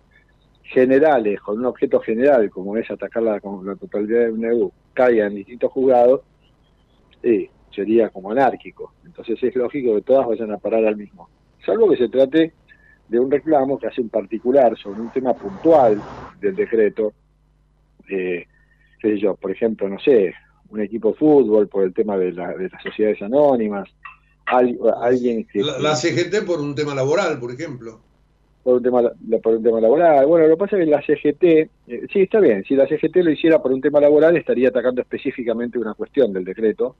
[0.63, 5.35] generales con un objeto general como es atacar la, la totalidad de un EU caigan
[5.35, 6.21] distintos juzgados,
[7.23, 8.93] y sería como anárquico.
[9.05, 11.29] Entonces es lógico que todas vayan a parar al mismo.
[11.65, 12.53] Salvo que se trate
[13.07, 16.01] de un reclamo que hace un particular sobre un tema puntual
[16.39, 17.13] del decreto,
[18.09, 18.45] eh,
[18.99, 20.33] qué sé yo, por ejemplo, no sé,
[20.69, 23.87] un equipo de fútbol por el tema de, las sociedades anónimas,
[24.45, 25.47] alguien.
[25.53, 27.99] La, CGT por un tema laboral, por ejemplo.
[28.63, 29.01] Por un, tema,
[29.41, 30.25] por un tema laboral.
[30.25, 33.17] Bueno, lo que pasa es que la CGT, eh, sí, está bien, si la CGT
[33.17, 36.95] lo hiciera por un tema laboral estaría atacando específicamente una cuestión del decreto,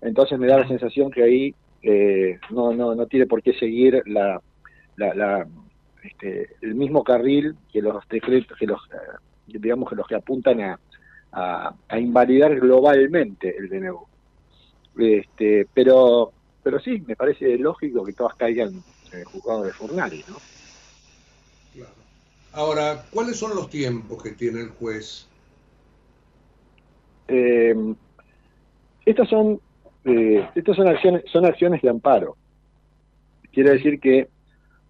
[0.00, 4.02] entonces me da la sensación que ahí eh, no, no, no tiene por qué seguir
[4.06, 4.40] la,
[4.96, 5.46] la,
[6.02, 10.60] este, el mismo carril que los decretos, que los, eh, digamos que los que apuntan
[10.62, 10.78] a,
[11.32, 14.00] a, invalidar globalmente el DNU.
[14.98, 16.32] Este, pero,
[16.62, 18.82] pero sí, me parece lógico que todas caigan
[19.12, 20.36] en el juzgado de Furnari, ¿no?
[22.56, 25.28] Ahora, ¿cuáles son los tiempos que tiene el juez?
[27.28, 27.94] Eh,
[29.04, 29.60] estas son
[30.06, 32.34] eh, estas son acciones, son acciones de amparo.
[33.52, 34.28] Quiere decir que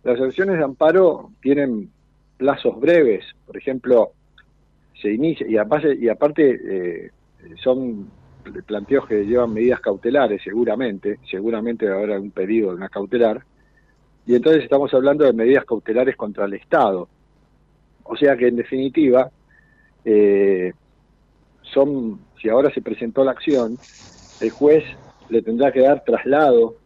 [0.05, 1.91] las acciones de amparo tienen
[2.37, 4.13] plazos breves, por ejemplo,
[5.03, 7.11] se inicia, y aparte, y aparte eh,
[7.65, 8.09] son
[8.67, 13.43] planteos que llevan medidas cautelares, seguramente, seguramente va haber un pedido de una cautelar,
[14.25, 17.09] y entonces estamos hablando de medidas cautelares contra el Estado.
[18.09, 19.31] O sea que en definitiva,
[20.05, 20.73] eh,
[21.63, 23.79] son, si ahora se presentó la acción,
[24.41, 24.85] el juez
[25.29, 26.77] le tendrá que dar traslado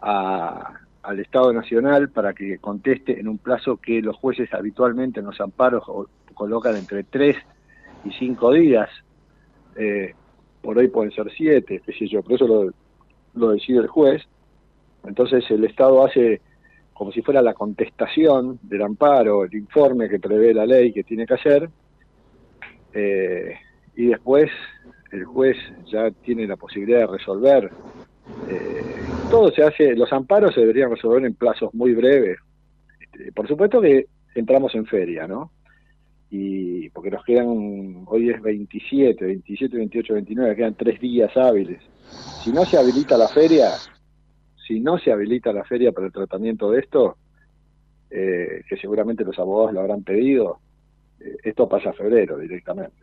[0.00, 5.40] al Estado Nacional para que conteste en un plazo que los jueces habitualmente en los
[5.40, 5.84] amparos
[6.34, 7.36] colocan entre tres
[8.04, 8.88] y cinco días,
[9.76, 10.14] eh,
[10.62, 12.72] por hoy pueden ser siete, qué sé yo, por eso
[13.34, 14.22] lo decide el juez.
[15.04, 16.40] Entonces el Estado hace
[17.00, 21.24] como si fuera la contestación del amparo, el informe que prevé la ley que tiene
[21.24, 21.70] que hacer,
[22.92, 23.54] eh,
[23.96, 24.50] y después
[25.10, 25.56] el juez
[25.90, 27.70] ya tiene la posibilidad de resolver.
[28.50, 28.82] Eh,
[29.30, 32.36] todo se hace, los amparos se deberían resolver en plazos muy breves.
[33.00, 35.52] Este, por supuesto que entramos en feria, ¿no?
[36.30, 41.80] Y porque nos quedan, hoy es 27, 27, 28, 29, quedan tres días hábiles.
[42.44, 43.70] Si no se habilita la feria,
[44.70, 47.16] si no se habilita la feria para el tratamiento de esto,
[48.08, 50.60] eh, que seguramente los abogados lo habrán pedido,
[51.18, 52.94] eh, esto pasa a febrero directamente.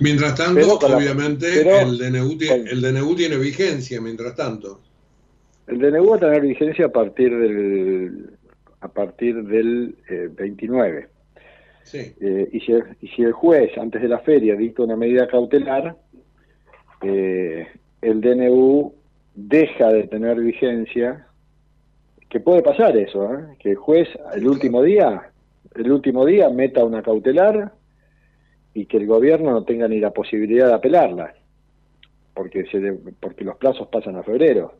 [0.00, 4.80] Mientras tanto, obviamente, el, DNU, el DNU tiene vigencia, mientras tanto.
[5.66, 8.30] El DNU va a tener vigencia a partir del
[8.80, 9.94] a partir del
[10.34, 11.08] 29.
[11.92, 14.96] Eh, eh, y, si el, y, si el, juez, antes de la feria, dicta una
[14.96, 15.94] medida cautelar,
[17.02, 17.66] eh,
[18.00, 18.94] el DNU
[19.34, 21.26] deja de tener vigencia,
[22.28, 23.28] que puede pasar eso,
[23.58, 25.30] que el juez el último día,
[25.74, 27.72] el último día meta una cautelar
[28.72, 31.34] y que el gobierno no tenga ni la posibilidad de apelarla,
[32.34, 34.74] porque, se porque los plazos pasan a febrero.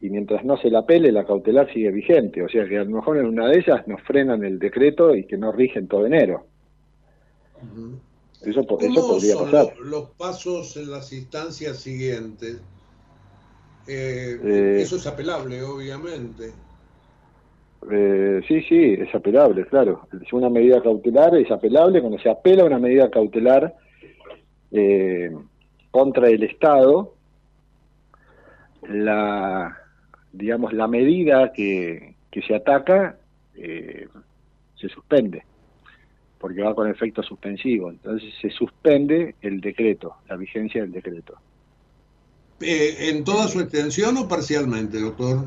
[0.00, 2.42] y mientras no se la apele, la cautelar sigue vigente.
[2.42, 5.24] O sea que a lo mejor en una de ellas nos frenan el decreto y
[5.24, 6.46] que no rigen todo enero.
[8.42, 9.78] Eso, eso podría pasar.
[9.78, 12.60] Los, pasos en las instancias siguientes.
[13.86, 16.52] Eh, eh, eso es apelable, obviamente.
[17.90, 20.08] Eh, sí, sí, es apelable, claro.
[20.22, 22.00] Es una medida cautelar, es apelable.
[22.00, 23.74] Cuando se apela una medida cautelar
[25.90, 27.14] contra el Estado,
[28.88, 29.76] la,
[30.32, 33.18] digamos, la medida que, que se ataca
[33.54, 35.44] se suspende
[36.44, 37.88] porque va con efecto suspensivo.
[37.88, 41.38] Entonces se suspende el decreto, la vigencia del decreto.
[42.64, 45.44] Eh, ¿En toda su extensión o parcialmente, doctor?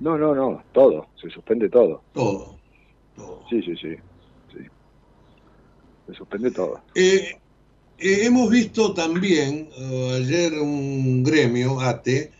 [0.00, 2.02] No, no, no, todo, se suspende todo.
[2.12, 2.58] Todo.
[3.48, 3.96] Sí, sí, sí,
[6.06, 6.82] Se suspende todo.
[6.94, 7.38] Eh,
[7.98, 9.70] eh, hemos visto también,
[10.14, 12.30] ayer un gremio, ATE,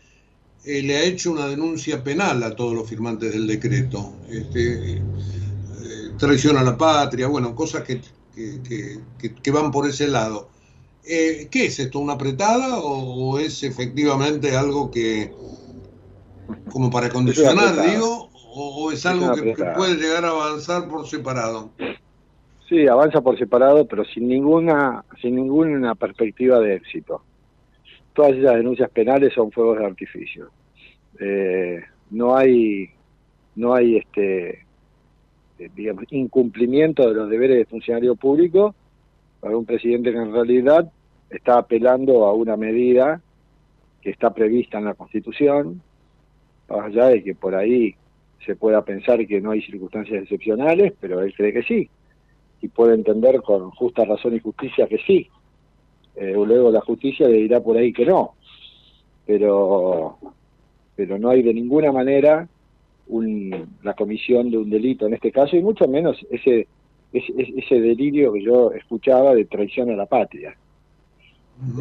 [0.65, 4.13] le ha hecho una denuncia penal a todos los firmantes del decreto.
[4.29, 5.01] Este,
[6.17, 8.01] traición a la patria, bueno, cosas que,
[8.35, 10.49] que, van por ese lado.
[11.07, 11.99] Eh, ¿Qué es esto?
[11.99, 15.31] ¿Una apretada o, es efectivamente algo que,
[16.71, 21.71] como para condicionar, digo, o, es algo que, puede llegar a avanzar por separado?
[22.67, 27.21] Sí, avanza por separado, pero sin ninguna, sin ninguna perspectiva de éxito.
[28.13, 30.49] Todas esas denuncias penales son fuegos de artificio.
[31.19, 32.89] Eh, no hay,
[33.55, 34.65] no hay este,
[35.59, 38.73] eh, digamos, incumplimiento de los deberes de funcionario público
[39.39, 40.91] para un presidente que en realidad
[41.37, 43.21] está apelando a una medida
[44.01, 45.81] que está prevista en la Constitución,
[46.69, 47.95] allá de que por ahí
[48.45, 51.89] se pueda pensar que no hay circunstancias excepcionales, pero él cree que sí,
[52.61, 55.29] y puede entender con justa razón y justicia que sí.
[56.15, 58.35] Eh, luego la justicia le dirá por ahí que no,
[59.25, 60.17] pero,
[60.95, 62.47] pero no hay de ninguna manera
[63.83, 66.67] la comisión de un delito en este caso y mucho menos ese,
[67.13, 70.55] ese, delirio que yo escuchaba de traición a la patria.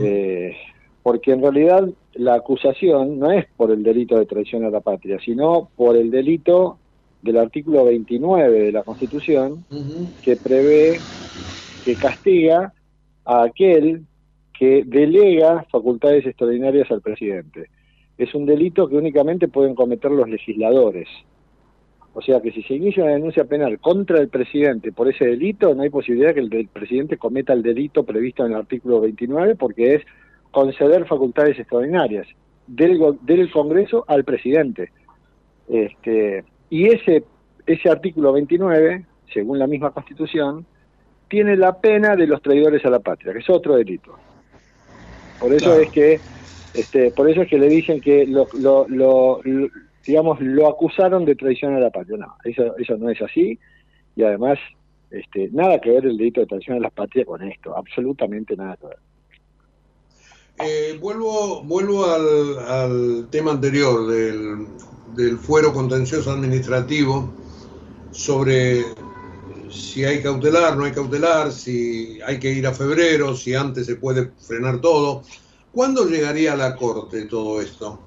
[0.01, 0.57] Eh,
[1.03, 5.19] porque en realidad la acusación no es por el delito de traición a la patria,
[5.25, 6.79] sino por el delito
[7.23, 9.65] del artículo 29 de la Constitución
[10.23, 10.99] que prevé,
[11.85, 12.73] que castiga
[13.25, 14.05] a aquel
[14.59, 17.69] que delega facultades extraordinarias al presidente.
[18.17, 21.09] Es un delito que únicamente pueden cometer los legisladores.
[22.15, 25.75] O sea que si se inicia una denuncia penal contra el presidente por ese delito,
[25.75, 29.97] no hay posibilidad que el, presidente cometa el delito previsto en el artículo 29 porque
[29.97, 30.03] es
[30.53, 32.29] conceder facultades extraordinarias
[32.69, 34.93] del, del Congreso al presidente.
[35.69, 37.25] Este, y ese,
[37.67, 40.65] ese artículo 29, según la misma Constitución,
[41.29, 44.15] tiene la pena de los traidores a la patria, que es otro delito.
[45.41, 46.21] Por eso es que
[46.75, 48.47] este, por eso es que le dicen que lo,
[48.89, 49.41] lo,
[50.07, 52.19] digamos, lo acusaron de traición a la patria.
[52.19, 53.59] No, eso, eso no es así.
[54.17, 54.59] Y además,
[55.11, 57.77] este, nada que ver el delito de traición a la patria con esto.
[57.77, 58.99] Absolutamente nada que ver.
[60.59, 64.67] Eh, vuelvo vuelvo al, al tema anterior del,
[65.17, 67.33] del fuero contencioso administrativo
[68.13, 68.85] sobre
[69.69, 73.97] si hay cautelar, no hay cautelar, si hay que ir a febrero, si antes se
[73.97, 75.23] puede frenar todo.
[75.73, 77.99] ¿Cuándo llegaría a la Corte todo esto?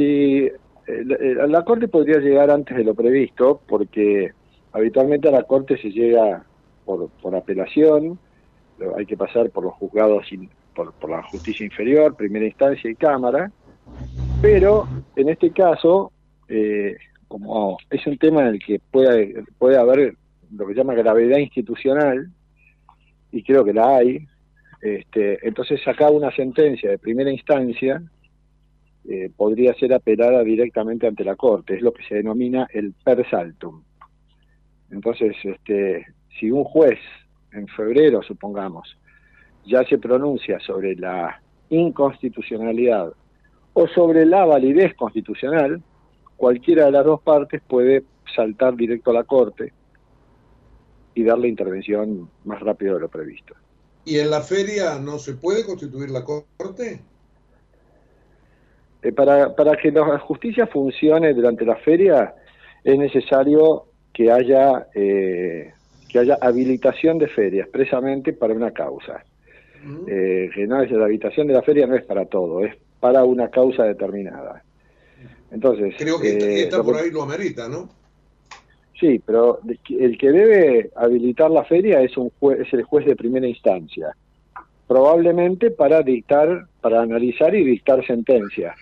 [0.00, 0.54] Sí, eh,
[0.86, 4.32] eh, la Corte podría llegar antes de lo previsto, porque
[4.72, 6.42] habitualmente a la Corte se llega
[6.86, 8.18] por, por apelación,
[8.96, 10.24] hay que pasar por los juzgados,
[10.74, 13.52] por, por la justicia inferior, primera instancia y Cámara,
[14.40, 16.12] pero en este caso,
[16.48, 16.96] eh,
[17.28, 20.14] como es un tema en el que puede, puede haber
[20.50, 22.30] lo que se llama gravedad institucional,
[23.32, 24.26] y creo que la hay,
[24.80, 28.02] este, entonces, sacar una sentencia de primera instancia
[29.08, 33.28] eh, podría ser apelada directamente ante la Corte, es lo que se denomina el per
[33.28, 33.82] saltum.
[34.90, 36.06] Entonces, este,
[36.38, 36.98] si un juez
[37.52, 38.96] en febrero, supongamos,
[39.64, 41.40] ya se pronuncia sobre la
[41.70, 43.12] inconstitucionalidad
[43.72, 45.82] o sobre la validez constitucional,
[46.36, 49.72] cualquiera de las dos partes puede saltar directo a la Corte
[51.14, 53.54] y darle intervención más rápido de lo previsto.
[54.04, 57.00] ¿Y en la feria no se puede constituir la Corte?
[59.02, 62.34] Eh, para, para que la justicia funcione durante la feria
[62.84, 65.72] es necesario que haya, eh,
[66.08, 69.24] que haya habilitación de feria expresamente para una causa.
[70.06, 73.24] Eh, que no es la habilitación de la feria no es para todo, es para
[73.24, 74.62] una causa determinada.
[75.50, 77.88] Entonces, creo que está por ahí lo amerita, ¿no?
[78.98, 83.46] Sí, pero el que debe habilitar la feria es, un es el juez de primera
[83.46, 84.14] instancia.
[84.86, 88.76] probablemente para dictar, para analizar y dictar sentencias.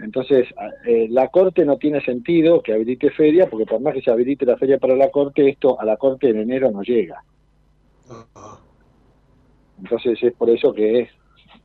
[0.00, 0.46] Entonces,
[0.86, 4.46] eh, la Corte no tiene sentido que habilite feria, porque por más que se habilite
[4.46, 7.22] la feria para la Corte, esto a la Corte en enero no llega.
[9.82, 11.08] Entonces es por eso que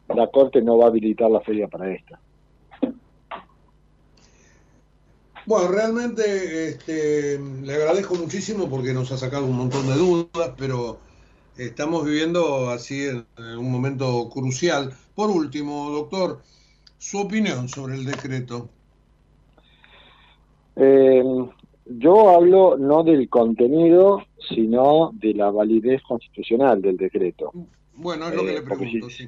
[0.09, 2.19] la Corte no va a habilitar la feria para esta.
[5.45, 10.99] Bueno, realmente este, le agradezco muchísimo porque nos ha sacado un montón de dudas, pero
[11.57, 14.93] estamos viviendo así en, un momento crucial.
[15.15, 16.41] Por último, doctor,
[17.03, 18.69] su opinión sobre el decreto.
[20.77, 21.21] Eh,
[21.85, 27.51] yo hablo no del contenido, sino de la validez constitucional del decreto.
[27.93, 29.27] Bueno, es lo que le eh, pregunto, si,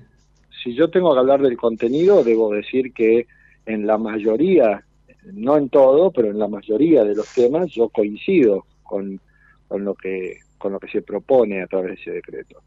[0.63, 3.27] si yo tengo que hablar del contenido, debo decir que
[3.65, 4.85] en la mayoría,
[5.33, 9.19] no en todo, pero en la mayoría de los temas yo coincido con,
[9.67, 12.63] con lo que con lo que se propone a través de ese decreto.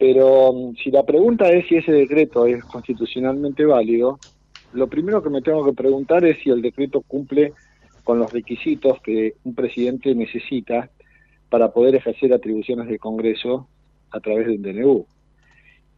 [0.00, 4.18] Pero mm, si la pregunta es si ese decreto es constitucionalmente válido,
[4.72, 7.52] lo primero que me tengo que preguntar es si el decreto cumple
[8.02, 10.88] con los requisitos que un presidente necesita
[11.50, 13.68] para poder ejercer atribuciones del Congreso
[14.10, 15.06] a través de un DNU.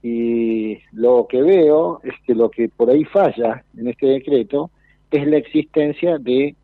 [0.03, 4.71] Y lo que veo es que lo que por ahí falla en este decreto
[5.13, 6.57] es la existencia de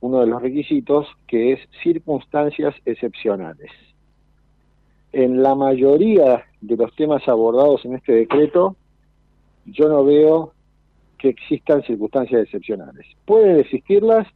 [0.00, 3.70] uno de los requisitos que es circunstancias excepcionales.
[5.12, 8.76] En la mayoría de los temas abordados en este decreto,
[9.66, 10.52] yo no veo
[11.18, 13.06] que existan circunstancias excepcionales.
[13.24, 14.26] Pueden existirlas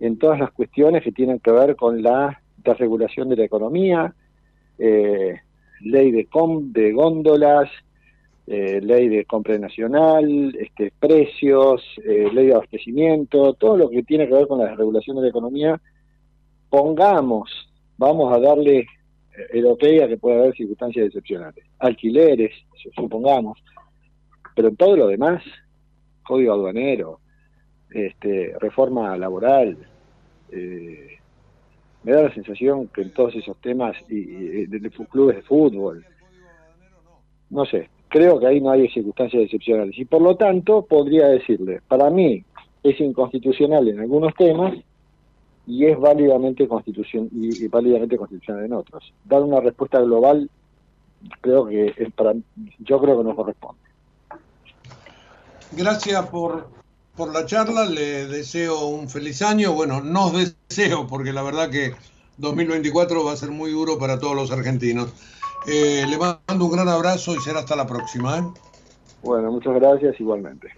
[0.00, 4.14] en todas las cuestiones que tienen que ver con la desregulación de la economía,
[4.78, 5.40] eh,
[5.80, 7.70] ley de, com de góndolas,
[8.46, 14.26] eh, ley de compra nacional, este, precios, eh, ley de abastecimiento, todo lo que tiene
[14.26, 15.80] que ver con la regulación de la economía,
[16.68, 17.50] pongamos,
[17.98, 18.86] vamos a darle
[19.36, 21.64] eh, el ok a que pueda haber circunstancias excepcionales.
[21.78, 22.52] Alquileres,
[22.94, 23.62] supongamos,
[24.54, 25.42] pero en todo lo demás,
[26.24, 27.20] código aduanero,
[27.90, 29.76] este, reforma laboral,
[32.04, 36.04] me da la sensación que en todos esos temas, y, y de clubes de fútbol,
[37.50, 39.98] no sé, creo que ahí no hay circunstancias excepcionales.
[39.98, 42.44] Y por lo tanto, podría decirle, para mí
[42.82, 44.74] es inconstitucional en algunos temas
[45.72, 49.14] y es válidamente, constitución, y, válidamente constitucional en otros.
[49.24, 50.50] Dar una respuesta global,
[51.40, 52.34] creo que es para,
[52.80, 53.80] yo creo que no corresponde.
[55.74, 56.68] Gracias por,
[57.16, 59.72] por la charla, le deseo un feliz año.
[59.72, 60.32] Bueno, nos
[60.68, 61.94] deseo, porque la verdad que
[62.36, 65.14] 2024 va a ser muy duro para todos los argentinos.
[65.66, 68.40] Eh, le mando un gran abrazo y será hasta la próxima.
[68.40, 68.42] ¿eh?
[69.22, 70.68] Bueno, muchas gracias igualmente.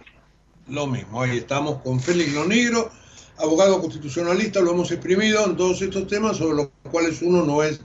[0.69, 2.89] Lo mismo, ahí estamos con Félix Lonegro,
[3.37, 7.79] abogado constitucionalista, lo hemos exprimido en todos estos temas sobre los cuales uno no es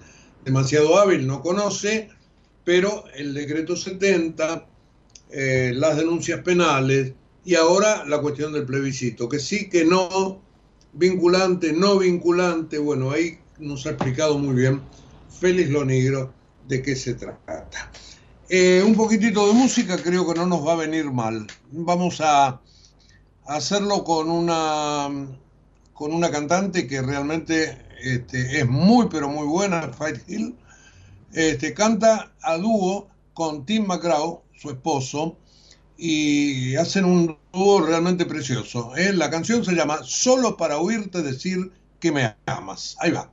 [0.45, 2.09] demasiado hábil, no conoce,
[2.65, 4.67] pero el decreto 70,
[5.31, 7.13] eh, las denuncias penales
[7.45, 10.41] y ahora la cuestión del plebiscito, que sí, que no,
[10.93, 14.81] vinculante, no vinculante, bueno, ahí nos ha explicado muy bien
[15.41, 16.33] Félix Lonegro
[16.69, 17.91] de qué se trata.
[18.49, 21.47] Eh, un poquitito de música creo que no nos va a venir mal.
[21.71, 22.61] Vamos a
[23.51, 25.09] hacerlo con una,
[25.93, 30.57] con una cantante que realmente este, es muy, pero muy buena, Fight Hill.
[31.33, 35.37] Este, canta a dúo con Tim McGraw, su esposo,
[35.97, 38.97] y hacen un dúo realmente precioso.
[38.97, 39.13] ¿eh?
[39.13, 42.97] La canción se llama Solo para oírte decir que me amas.
[43.01, 43.31] Ahí va.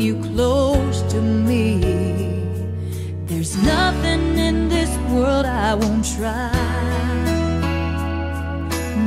[0.00, 1.78] you close to me.
[3.26, 6.50] There's nothing in this world I won't try.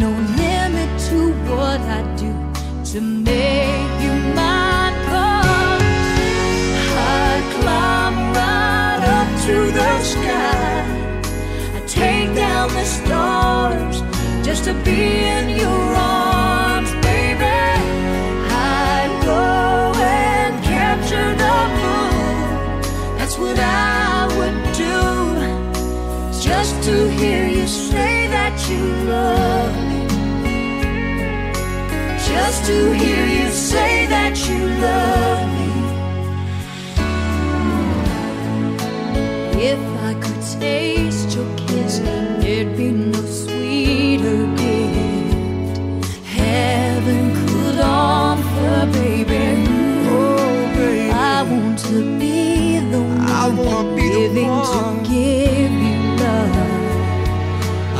[0.03, 0.09] No
[0.41, 2.31] limit to what I do
[2.91, 4.93] to make you mine.
[5.09, 5.83] Cause
[7.17, 10.85] I'd climb right up to the sky.
[11.75, 13.97] I take down the stars
[14.45, 16.32] just to be in your arms.
[23.43, 24.99] what I would do
[26.39, 30.01] just to hear you say that you love me.
[32.31, 35.71] Just to hear you say that you love me.
[39.71, 41.99] If I could taste your kiss,
[42.41, 43.53] there'd be no.
[53.43, 55.03] I wanna be the one.
[55.03, 56.55] to give you love.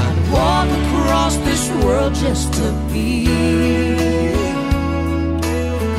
[0.04, 3.26] I'd walk across this world just to be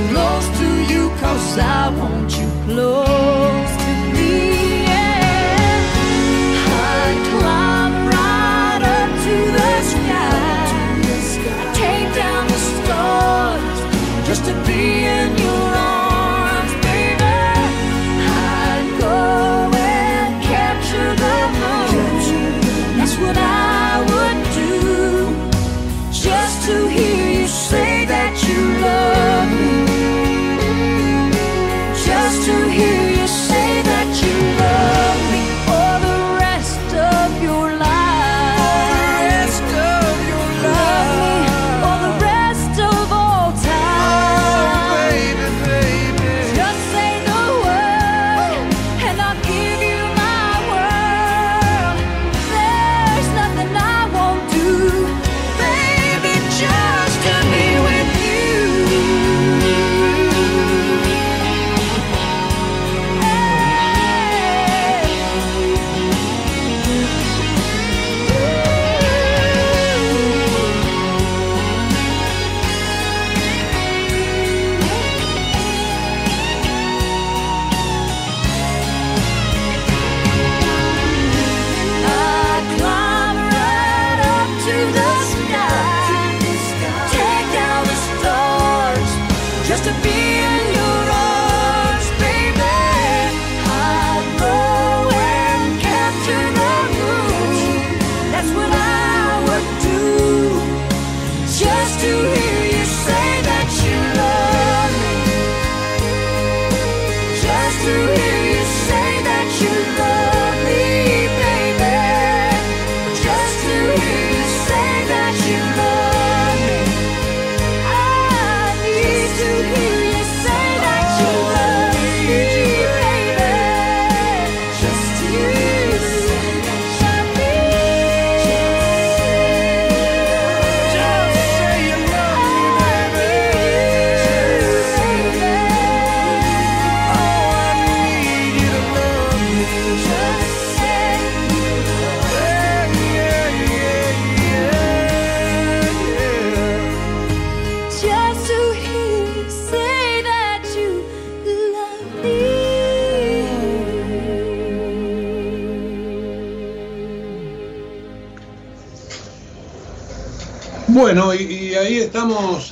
[0.08, 3.43] close to you, cause I want you close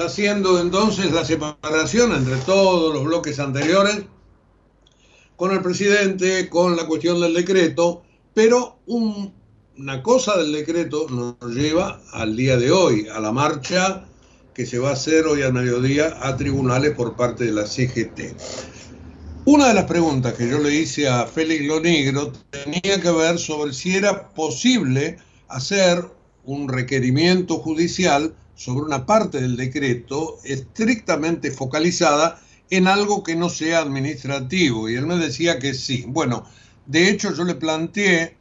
[0.06, 4.02] haciendo entonces la separación entre todos los bloques anteriores,
[5.36, 8.02] con el presidente, con la cuestión del decreto,
[8.34, 9.32] pero un-
[9.78, 14.04] una cosa del decreto nos lleva al día de hoy, a la marcha
[14.54, 18.36] que se va a hacer hoy al mediodía a tribunales por parte de la CGT.
[19.44, 23.72] Una de las preguntas que yo le hice a Félix Lonigro tenía que ver sobre
[23.72, 26.04] si era posible hacer
[26.44, 32.40] un requerimiento judicial sobre una parte del decreto estrictamente focalizada
[32.70, 34.88] en algo que no sea administrativo.
[34.88, 36.04] Y él me decía que sí.
[36.08, 36.44] Bueno,
[36.86, 38.36] de hecho yo le planteé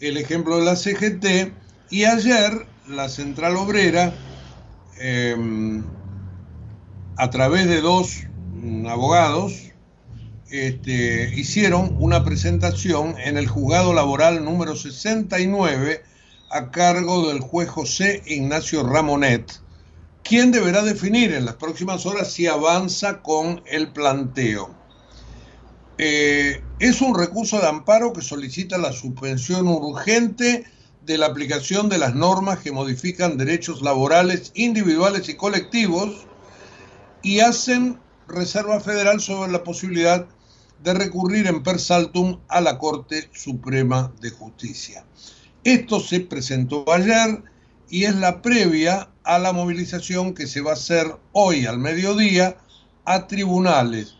[0.00, 1.52] el ejemplo de la CGT
[1.90, 4.14] y ayer la Central Obrera,
[4.98, 5.82] eh,
[7.16, 8.24] a través de dos
[8.54, 9.72] mm, abogados,
[10.50, 16.02] este, hicieron una presentación en el juzgado laboral número 69
[16.50, 19.60] a cargo del juez José Ignacio Ramonet,
[20.22, 24.74] quien deberá definir en las próximas horas si avanza con el planteo.
[25.98, 30.66] Eh, es un recurso de amparo que solicita la suspensión urgente
[31.02, 36.26] de la aplicación de las normas que modifican derechos laborales individuales y colectivos
[37.22, 40.26] y hacen reserva federal sobre la posibilidad
[40.82, 45.06] de recurrir en per saltum a la Corte Suprema de Justicia.
[45.66, 47.42] Esto se presentó ayer
[47.90, 52.56] y es la previa a la movilización que se va a hacer hoy al mediodía
[53.04, 54.14] a tribunales.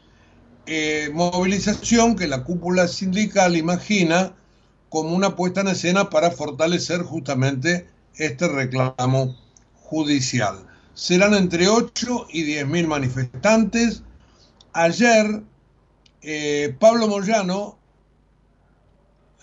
[0.66, 4.34] Eh, movilización que la cúpula sindical imagina
[4.88, 7.86] como una puesta en escena para fortalecer justamente
[8.16, 9.36] este reclamo
[9.82, 10.66] judicial.
[10.94, 14.02] Serán entre 8 y 10 mil manifestantes.
[14.72, 15.44] Ayer,
[16.22, 17.78] eh, Pablo Moyano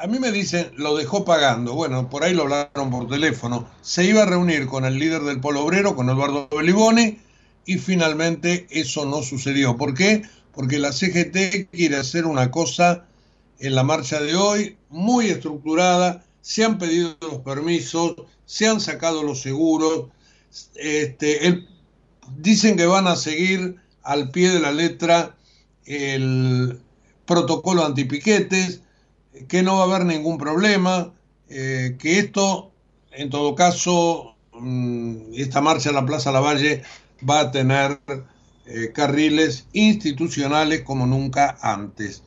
[0.03, 1.75] a mí me dicen, lo dejó pagando.
[1.75, 3.69] Bueno, por ahí lo hablaron por teléfono.
[3.81, 7.21] Se iba a reunir con el líder del Polo Obrero, con Eduardo Belibone,
[7.65, 9.77] y finalmente eso no sucedió.
[9.77, 10.23] ¿Por qué?
[10.53, 13.05] Porque la CGT quiere hacer una cosa
[13.59, 16.25] en la marcha de hoy muy estructurada.
[16.41, 20.07] Se han pedido los permisos, se han sacado los seguros.
[20.75, 21.65] Este,
[22.39, 25.37] dicen que van a seguir al pie de la letra
[25.85, 26.81] el
[27.25, 28.81] protocolo antipiquetes,
[29.47, 31.13] que no va a haber ningún problema,
[31.49, 32.71] eh, que esto,
[33.11, 36.83] en todo caso, mm, esta marcha a la Plaza Lavalle
[37.27, 37.99] va a tener
[38.65, 42.23] eh, carriles institucionales como nunca antes.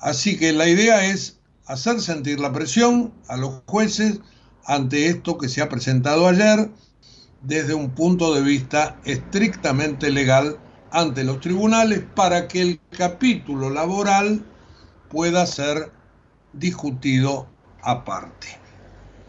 [0.00, 4.20] Así que la idea es hacer sentir la presión a los jueces
[4.64, 6.70] ante esto que se ha presentado ayer
[7.42, 10.58] desde un punto de vista estrictamente legal
[10.90, 14.44] ante los tribunales para que el capítulo laboral
[15.10, 15.92] pueda ser
[16.54, 17.46] discutido
[17.82, 18.48] aparte.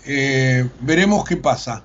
[0.06, 1.84] Eh, veremos qué pasa.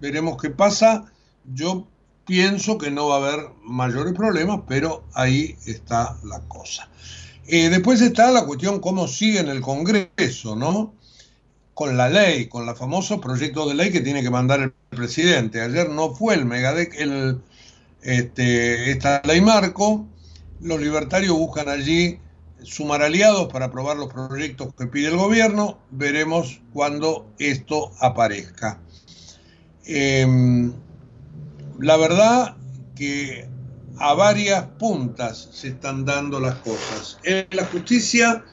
[0.00, 1.04] Veremos qué pasa.
[1.52, 1.86] Yo
[2.24, 6.88] pienso que no va a haber mayores problemas, pero ahí está la cosa.
[7.46, 10.94] Eh, después está la cuestión cómo sigue en el Congreso, ¿no?
[11.74, 15.60] Con la ley, con la famoso proyecto de ley que tiene que mandar el presidente.
[15.60, 17.40] Ayer no fue el Megadec, el,
[18.02, 20.06] este, esta ley marco.
[20.60, 22.20] Los libertarios buscan allí
[22.64, 25.78] sumar aliados para aprobar los proyectos que pide el gobierno.
[25.90, 28.80] Veremos cuando esto aparezca.
[29.84, 30.26] Eh,
[31.78, 32.56] la verdad
[32.94, 33.48] que
[33.98, 37.18] a varias puntas se están dando las cosas.
[37.24, 38.44] En la justicia,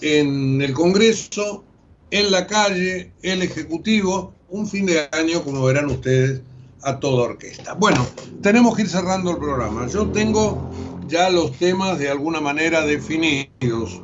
[0.00, 1.64] en el Congreso,
[2.10, 6.42] en la calle, el Ejecutivo, un fin de año, como verán ustedes,
[6.82, 7.74] a toda orquesta.
[7.74, 8.06] Bueno,
[8.42, 9.86] tenemos que ir cerrando el programa.
[9.86, 10.70] Yo tengo
[11.10, 14.00] ya los temas de alguna manera definidos.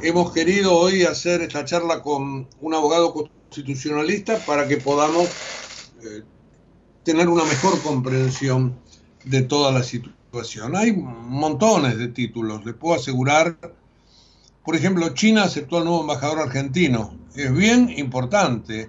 [0.00, 5.28] Hemos querido hoy hacer esta charla con un abogado constitucionalista para que podamos
[6.02, 6.22] eh,
[7.02, 8.78] tener una mejor comprensión
[9.24, 10.76] de toda la situación.
[10.76, 13.58] Hay montones de títulos, les puedo asegurar.
[14.64, 17.16] Por ejemplo, China aceptó al nuevo embajador argentino.
[17.34, 18.88] Es bien importante.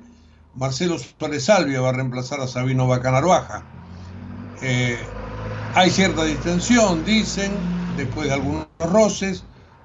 [0.54, 3.66] Marcelo Suárez va a reemplazar a Sabino Bacanarbaja.
[4.62, 5.00] Eh,
[5.76, 7.51] hay cierta distensión, dicen,
[7.95, 9.43] después de algunos roces,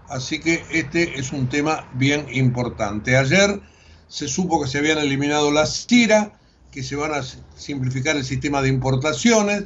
[0.09, 3.17] así que este es un tema bien importante.
[3.17, 3.61] Ayer
[4.09, 6.39] se supo que se habían eliminado las CIRA,
[6.71, 7.23] que se van a
[7.57, 9.65] simplificar el sistema de importaciones.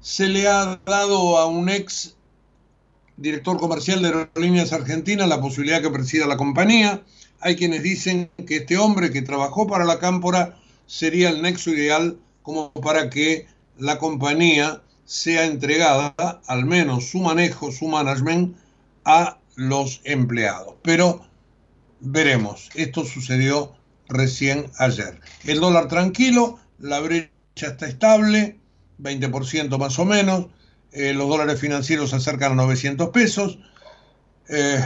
[0.00, 2.16] Se le ha dado a un ex
[3.16, 7.02] director comercial de Aerolíneas Argentinas la posibilidad que presida la compañía.
[7.40, 12.18] Hay quienes dicen que este hombre que trabajó para la Cámpora sería el nexo ideal
[12.42, 13.46] como para que
[13.78, 16.14] la compañía sea entregada,
[16.46, 18.56] al menos su manejo, su management,
[19.04, 20.76] a los empleados.
[20.82, 21.26] Pero
[21.98, 23.72] veremos, esto sucedió
[24.08, 25.20] recién ayer.
[25.42, 28.60] El dólar tranquilo, la brecha está estable,
[29.02, 30.46] 20% más o menos,
[30.92, 33.58] eh, los dólares financieros se acercan a 900 pesos.
[34.48, 34.80] Eh,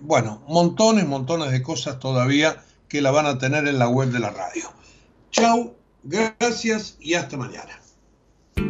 [0.00, 4.18] bueno, montones, montones de cosas todavía que la van a tener en la web de
[4.18, 4.72] la radio.
[5.30, 7.78] Chau, gracias y hasta mañana.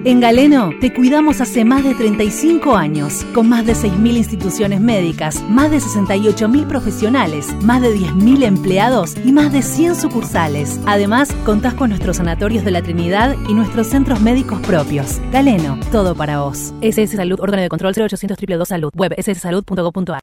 [0.05, 5.43] En Galeno te cuidamos hace más de 35 años, con más de 6.000 instituciones médicas,
[5.49, 10.80] más de 68.000 profesionales, más de 10.000 empleados y más de 100 sucursales.
[10.86, 15.20] Además, contás con nuestros sanatorios de la Trinidad y nuestros centros médicos propios.
[15.32, 16.72] Galeno, todo para vos.
[16.80, 20.22] SS Salud, órgano de control 0800 222 Salud, web sssalud.gov.ar.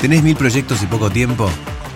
[0.00, 1.48] ¿Tenés mil proyectos y poco tiempo?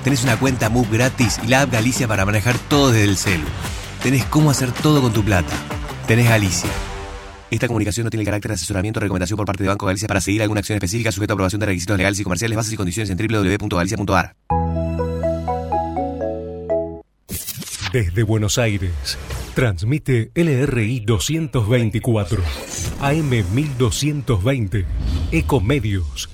[0.04, 3.46] Tenés una cuenta MUB gratis y la app Galicia para manejar todo desde el celu.
[4.02, 5.54] Tenés cómo hacer todo con tu plata.
[6.10, 6.68] Tenés Galicia.
[7.52, 10.20] Esta comunicación no tiene carácter de asesoramiento o recomendación por parte de Banco Galicia para
[10.20, 13.10] seguir alguna acción específica sujeta a aprobación de requisitos legales y comerciales, bases y condiciones
[13.10, 14.34] en www.galicia.ar.
[17.92, 19.18] Desde Buenos Aires,
[19.54, 22.42] transmite LRI 224,
[23.02, 24.86] AM 1220,
[25.30, 26.28] Ecomedios